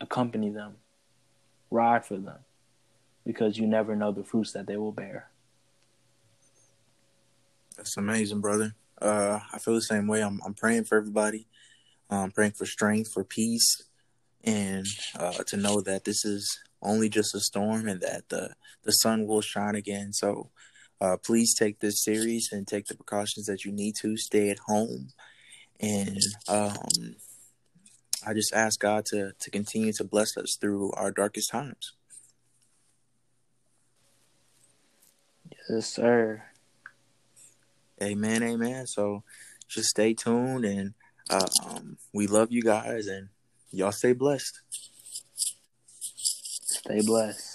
[0.00, 0.76] accompany them,
[1.70, 2.38] ride for them,
[3.24, 5.30] because you never know the fruits that they will bear.
[7.76, 8.74] That's amazing, brother.
[9.00, 10.22] Uh, I feel the same way.
[10.22, 11.46] I'm, I'm praying for everybody.
[12.08, 13.82] I'm praying for strength, for peace,
[14.44, 14.86] and
[15.18, 19.26] uh, to know that this is only just a storm and that the the sun
[19.26, 20.12] will shine again.
[20.12, 20.50] So,
[21.00, 24.16] uh, please take this series and take the precautions that you need to.
[24.16, 25.08] Stay at home,
[25.80, 27.16] and um,
[28.26, 31.92] I just ask God to to continue to bless us through our darkest times.
[35.70, 36.42] Yes, sir.
[38.02, 38.86] Amen, amen.
[38.86, 39.22] So
[39.68, 40.94] just stay tuned and
[41.30, 43.28] uh, um, we love you guys and
[43.70, 44.60] y'all stay blessed.
[46.00, 47.54] Stay blessed.